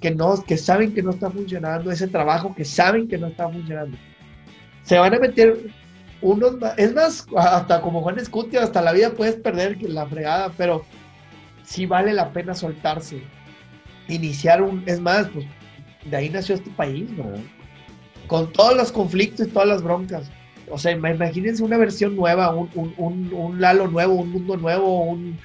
que 0.00 0.12
no, 0.12 0.42
que 0.44 0.56
saben 0.56 0.94
que 0.94 1.02
no 1.02 1.10
está 1.10 1.30
funcionando, 1.30 1.90
ese 1.90 2.06
trabajo 2.06 2.54
que 2.54 2.64
saben 2.64 3.08
que 3.08 3.18
no 3.18 3.28
está 3.28 3.48
funcionando. 3.48 3.96
Se 4.84 4.98
van 4.98 5.14
a 5.14 5.18
meter 5.18 5.58
unos, 6.22 6.56
es 6.76 6.94
más, 6.94 7.26
hasta 7.36 7.80
como 7.80 8.02
Juan 8.02 8.18
Escutia, 8.18 8.62
hasta 8.62 8.82
la 8.82 8.92
vida 8.92 9.10
puedes 9.10 9.36
perder 9.36 9.78
la 9.82 10.06
fregada, 10.06 10.52
pero 10.56 10.84
sí 11.64 11.86
vale 11.86 12.12
la 12.12 12.32
pena 12.32 12.54
soltarse 12.54 13.22
iniciar 14.14 14.62
un, 14.62 14.82
es 14.86 15.00
más, 15.00 15.28
pues 15.28 15.46
de 16.04 16.16
ahí 16.16 16.28
nació 16.30 16.54
este 16.54 16.70
país, 16.70 17.08
Con 18.26 18.52
todos 18.52 18.76
los 18.76 18.92
conflictos 18.92 19.46
y 19.46 19.50
todas 19.50 19.68
las 19.68 19.82
broncas. 19.82 20.30
O 20.68 20.78
sea, 20.78 20.92
imagínense 20.92 21.62
una 21.62 21.76
versión 21.76 22.14
nueva, 22.14 22.54
un, 22.54 22.70
un, 22.96 23.32
un, 23.32 23.60
Lalo 23.60 23.88
nuevo, 23.88 24.14
un 24.14 24.30
mundo 24.30 24.56
nuevo, 24.56 25.02
un 25.02 25.36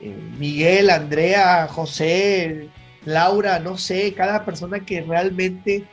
eh, 0.00 0.16
Miguel, 0.38 0.90
Andrea, 0.90 1.68
José, 1.68 2.68
Laura, 3.04 3.60
no 3.60 3.78
sé, 3.78 4.12
cada 4.14 4.44
persona 4.44 4.80
que 4.80 5.00
realmente 5.02 5.84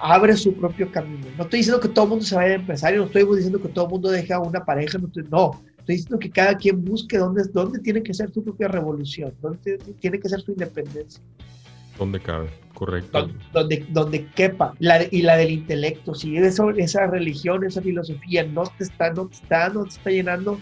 abre 0.00 0.36
su 0.36 0.54
propio 0.54 0.90
camino. 0.90 1.26
No 1.36 1.44
estoy 1.44 1.60
diciendo 1.60 1.80
que 1.80 1.88
todo 1.88 2.06
el 2.06 2.10
mundo 2.10 2.24
se 2.24 2.34
vaya 2.34 2.52
a 2.52 2.56
empresario, 2.56 3.00
no 3.00 3.06
estoy 3.06 3.24
diciendo 3.36 3.60
que 3.60 3.68
todo 3.68 3.84
el 3.84 3.90
mundo 3.90 4.10
deje 4.10 4.32
a 4.32 4.40
una 4.40 4.64
pareja, 4.64 4.98
no, 4.98 5.10
no 5.30 5.62
Estoy 5.84 5.96
diciendo 5.96 6.18
que 6.18 6.30
cada 6.30 6.56
quien 6.56 6.82
busque 6.82 7.18
dónde, 7.18 7.42
dónde 7.52 7.78
tiene 7.80 8.02
que 8.02 8.14
ser 8.14 8.32
su 8.32 8.42
propia 8.42 8.68
revolución, 8.68 9.34
dónde 9.42 9.76
tiene 10.00 10.18
que 10.18 10.30
ser 10.30 10.40
su 10.40 10.52
independencia. 10.52 11.22
Donde 11.98 12.20
cabe, 12.20 12.48
correcto. 12.72 13.28
Donde, 13.52 13.84
donde, 13.90 14.24
quepa. 14.28 14.72
La, 14.78 15.02
y 15.10 15.20
la 15.20 15.36
del 15.36 15.50
intelecto. 15.50 16.14
Si 16.14 16.38
eso, 16.38 16.70
esa 16.70 17.06
religión, 17.06 17.64
esa 17.64 17.82
filosofía 17.82 18.44
no 18.44 18.62
te 18.62 18.84
está, 18.84 19.12
no 19.12 19.26
te 19.26 19.34
está, 19.34 19.68
no 19.68 19.82
te 19.82 19.90
está 19.90 20.10
llenando, 20.10 20.58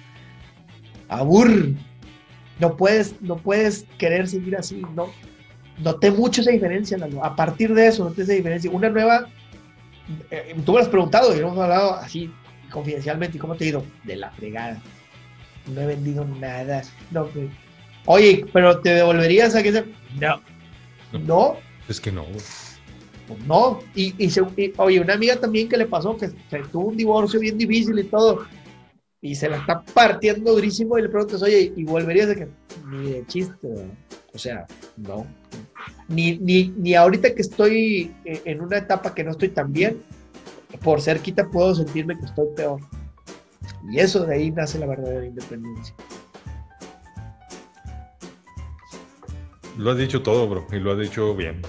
abur. 1.08 1.68
No 2.58 2.76
puedes, 2.76 3.14
no 3.22 3.36
puedes 3.36 3.86
querer 3.98 4.26
seguir 4.26 4.56
así, 4.56 4.82
¿no? 4.96 5.06
Noté 5.78 6.10
mucho 6.10 6.40
esa 6.40 6.50
diferencia, 6.50 6.98
A 7.22 7.36
partir 7.36 7.72
de 7.74 7.86
eso, 7.86 8.02
noté 8.02 8.22
esa 8.22 8.32
diferencia. 8.32 8.68
Una 8.72 8.88
nueva, 8.88 9.28
eh, 10.32 10.52
tú 10.66 10.72
me 10.72 10.78
lo 10.78 10.82
has 10.82 10.88
preguntado 10.88 11.32
y 11.32 11.38
hemos 11.38 11.56
hablado 11.56 11.94
así 11.94 12.28
confidencialmente, 12.72 13.36
¿y 13.36 13.40
cómo 13.40 13.54
te 13.54 13.66
he 13.66 13.68
ido? 13.68 13.84
De 14.02 14.16
la 14.16 14.32
fregada 14.32 14.82
no 15.66 15.80
he 15.80 15.86
vendido 15.86 16.24
nada. 16.24 16.82
No, 17.10 17.28
Oye, 18.06 18.44
pero 18.52 18.80
¿te 18.80 18.90
devolverías 18.90 19.54
a 19.54 19.62
que 19.62 19.72
se... 19.72 19.84
No. 20.20 20.40
No. 21.24 21.56
Es 21.88 22.00
que 22.00 22.10
no. 22.10 22.24
Pues 22.24 22.72
no. 23.46 23.80
Y, 23.94 24.14
y, 24.18 24.32
oye, 24.76 25.00
una 25.00 25.14
amiga 25.14 25.36
también 25.36 25.68
que 25.68 25.76
le 25.76 25.86
pasó, 25.86 26.16
que 26.16 26.28
tuvo 26.70 26.88
un 26.88 26.96
divorcio 26.96 27.38
bien 27.38 27.56
difícil 27.56 27.98
y 27.98 28.04
todo, 28.04 28.44
y 29.20 29.36
se 29.36 29.48
la 29.48 29.58
está 29.58 29.82
partiendo 29.94 30.52
durísimo 30.52 30.98
y 30.98 31.02
le 31.02 31.08
preguntas, 31.08 31.42
oye, 31.42 31.72
¿y 31.76 31.84
volverías 31.84 32.30
a 32.30 32.34
que? 32.34 32.48
Ni 32.88 33.12
de 33.12 33.26
chiste, 33.26 33.68
o 34.34 34.38
sea, 34.38 34.66
no. 34.96 35.26
Ni, 36.08 36.38
ni, 36.38 36.74
ni 36.76 36.94
ahorita 36.94 37.32
que 37.32 37.42
estoy 37.42 38.12
en 38.24 38.60
una 38.60 38.78
etapa 38.78 39.14
que 39.14 39.22
no 39.22 39.30
estoy 39.30 39.50
tan 39.50 39.72
bien, 39.72 40.02
por 40.82 41.00
cerquita 41.00 41.48
puedo 41.48 41.74
sentirme 41.74 42.18
que 42.18 42.26
estoy 42.26 42.48
peor. 42.56 42.80
Y 43.90 43.98
eso 43.98 44.24
de 44.24 44.34
ahí 44.34 44.50
nace 44.50 44.78
la 44.78 44.86
verdadera 44.86 45.26
independencia. 45.26 45.94
Lo 49.78 49.92
has 49.92 49.98
dicho 49.98 50.22
todo, 50.22 50.48
bro, 50.48 50.66
y 50.70 50.76
lo 50.76 50.92
has 50.92 50.98
dicho 50.98 51.34
bien. 51.34 51.62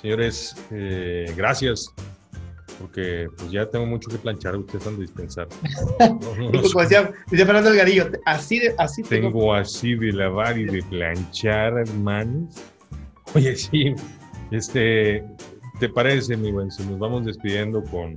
Señores, 0.00 0.56
eh, 0.70 1.32
gracias, 1.36 1.94
porque 2.80 3.28
pues 3.36 3.50
ya 3.52 3.68
tengo 3.70 3.86
mucho 3.86 4.10
que 4.10 4.18
planchar, 4.18 4.56
ustedes 4.56 4.86
han 4.86 4.96
de 4.96 5.02
dispensar. 5.02 5.46
Como 5.98 6.82
decía, 6.82 7.12
decía 7.30 7.46
Fernando 7.46 7.70
Algarillo, 7.70 8.10
así 8.24 8.58
de, 8.58 8.74
así 8.78 9.02
tengo, 9.02 9.54
así 9.54 9.94
de 9.94 10.12
lavar 10.12 10.58
y 10.58 10.64
de 10.64 10.82
planchar, 10.82 11.78
hermanos. 11.78 12.62
Oye, 13.34 13.54
sí, 13.54 13.94
este, 14.50 15.24
¿te 15.78 15.88
parece, 15.88 16.36
mi 16.36 16.50
buen? 16.50 16.70
Si 16.70 16.82
nos 16.84 16.98
vamos 16.98 17.26
despidiendo 17.26 17.84
con, 17.84 18.16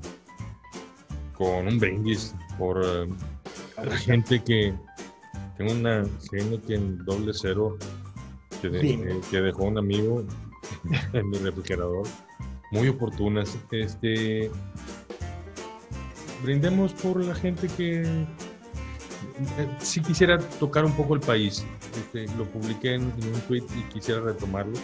con 1.34 1.68
un 1.68 1.80
brindis 1.80 2.34
por 2.58 2.82
eh, 2.84 3.08
la 3.84 3.98
gente 3.98 4.44
que 4.44 4.74
tengo 5.58 5.72
una 5.72 6.06
que 6.30 6.76
en 6.76 7.04
doble 7.06 7.32
cero 7.34 7.78
que, 8.62 8.68
eh, 8.68 9.22
que 9.30 9.42
dejó 9.42 9.64
un 9.64 9.78
amigo 9.78 10.24
en 11.14 11.30
mi 11.30 11.38
refrigerador. 11.38 12.08
Muy 12.72 12.90
oportunas. 12.90 13.58
Este, 13.72 14.50
brindemos 16.44 16.94
por 16.94 17.24
la 17.24 17.36
gente 17.36 17.68
que 17.68 18.02
eh, 18.02 19.68
si 19.80 20.02
quisiera 20.02 20.40
tocar 20.60 20.86
un 20.86 20.94
poco 20.94 21.16
el 21.16 21.22
país. 21.22 21.66
Este, 21.98 22.26
lo 22.38 22.46
publiqué 22.46 22.96
en, 22.96 23.04
un 23.04 23.42
tweet 23.48 23.64
y 23.78 23.94
quisiera 23.94 24.22
retomarlo. 24.22 24.78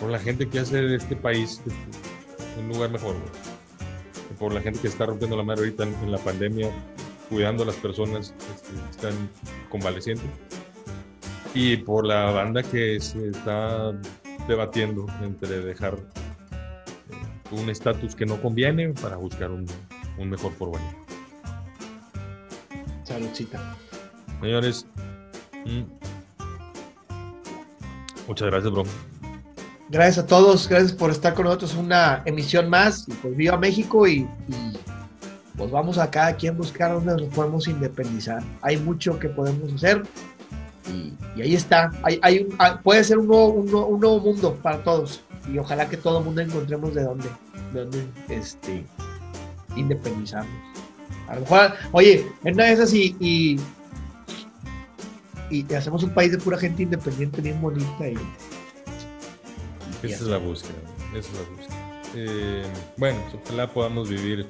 Por 0.00 0.10
la 0.10 0.18
gente 0.18 0.48
que 0.48 0.58
hace 0.60 0.82
de 0.82 0.96
este 0.96 1.14
país 1.14 1.60
este, 1.66 2.60
un 2.60 2.68
lugar 2.68 2.90
mejor. 2.90 3.14
Por 4.38 4.52
la 4.52 4.60
gente 4.60 4.80
que 4.80 4.88
está 4.88 5.06
rompiendo 5.06 5.36
la 5.36 5.42
madre 5.42 5.62
ahorita 5.62 5.84
en, 5.84 6.12
la 6.12 6.18
pandemia, 6.18 6.70
cuidando 7.28 7.62
a 7.62 7.66
las 7.66 7.76
personas 7.76 8.34
este, 8.54 8.72
que 8.72 8.90
están 8.90 9.30
convalecientes. 9.70 10.26
Y 11.54 11.76
por 11.78 12.06
la 12.06 12.30
banda 12.30 12.62
que 12.62 12.98
se 13.00 13.28
está 13.28 13.92
debatiendo 14.48 15.06
entre 15.22 15.60
dejar 15.60 15.94
eh, 15.94 17.50
un 17.50 17.68
estatus 17.68 18.14
que 18.14 18.26
no 18.26 18.40
conviene 18.40 18.90
para 18.90 19.16
buscar 19.16 19.50
un, 19.50 19.66
mejor 20.18 20.52
porvenir. 20.54 20.96
Saludcita. 23.04 23.76
Señores, 24.40 24.86
mm, 25.66 25.82
muchas 28.26 28.48
gracias, 28.48 28.72
bro. 28.72 29.11
Gracias 29.92 30.24
a 30.24 30.26
todos, 30.26 30.68
gracias 30.68 30.90
por 30.90 31.10
estar 31.10 31.34
con 31.34 31.44
nosotros 31.44 31.74
una 31.74 32.22
emisión 32.24 32.70
más. 32.70 33.06
Y 33.06 33.12
pues 33.12 33.36
viva 33.36 33.58
México 33.58 34.08
y, 34.08 34.26
pues 35.54 35.70
vamos 35.70 35.98
a 35.98 36.10
cada 36.10 36.34
quien 36.34 36.56
buscar 36.56 36.92
donde 36.92 37.22
nos 37.22 37.34
podemos 37.34 37.68
independizar. 37.68 38.42
Hay 38.62 38.78
mucho 38.78 39.18
que 39.18 39.28
podemos 39.28 39.70
hacer 39.74 40.02
y, 40.88 41.12
ahí 41.42 41.54
está. 41.54 41.90
Ah, 42.58 42.80
puede 42.82 43.04
ser 43.04 43.18
un 43.18 43.26
nuevo, 43.26 43.48
un, 43.48 44.00
nuevo, 44.00 44.18
mundo 44.18 44.58
para 44.62 44.82
todos. 44.82 45.24
Y 45.52 45.58
ojalá 45.58 45.86
que 45.86 45.98
todo 45.98 46.20
el 46.20 46.24
mundo 46.24 46.40
encontremos 46.40 46.94
de 46.94 47.02
dónde, 47.02 47.28
de 47.74 47.80
dónde 47.80 48.06
este, 48.30 48.86
independizarnos. 49.76 50.56
A 51.28 51.34
lo 51.34 51.42
mejor, 51.42 51.74
oye, 51.92 52.26
en 52.44 52.54
una 52.54 52.64
de 52.64 52.72
esas 52.72 52.94
y, 52.94 53.14
y, 53.20 53.60
hacemos 55.76 56.02
un 56.02 56.14
país 56.14 56.32
de 56.32 56.38
pura 56.38 56.56
gente 56.56 56.82
independiente 56.82 57.42
bien 57.42 57.60
bonita. 57.60 58.08
Y, 58.08 58.16
esa 60.02 60.16
es 60.16 60.22
la 60.22 60.38
búsqueda. 60.38 60.78
Esa 61.10 61.18
es 61.18 61.34
la 61.34 61.56
búsqueda. 61.56 62.02
Eh, 62.14 62.62
bueno, 62.96 63.18
ojalá 63.42 63.72
podamos 63.72 64.08
vivir 64.08 64.46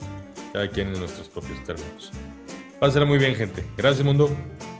cada 0.52 0.68
quien 0.68 0.88
en 0.88 1.00
nuestros 1.00 1.28
propios 1.28 1.62
términos. 1.64 2.12
Pásala 2.80 3.06
muy 3.06 3.18
bien, 3.18 3.34
gente. 3.34 3.64
Gracias, 3.76 4.04
mundo. 4.04 4.30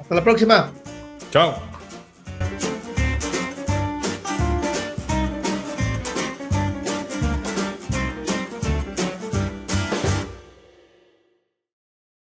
Hasta 0.00 0.14
la 0.14 0.24
próxima. 0.24 0.72
Chao. 1.30 1.54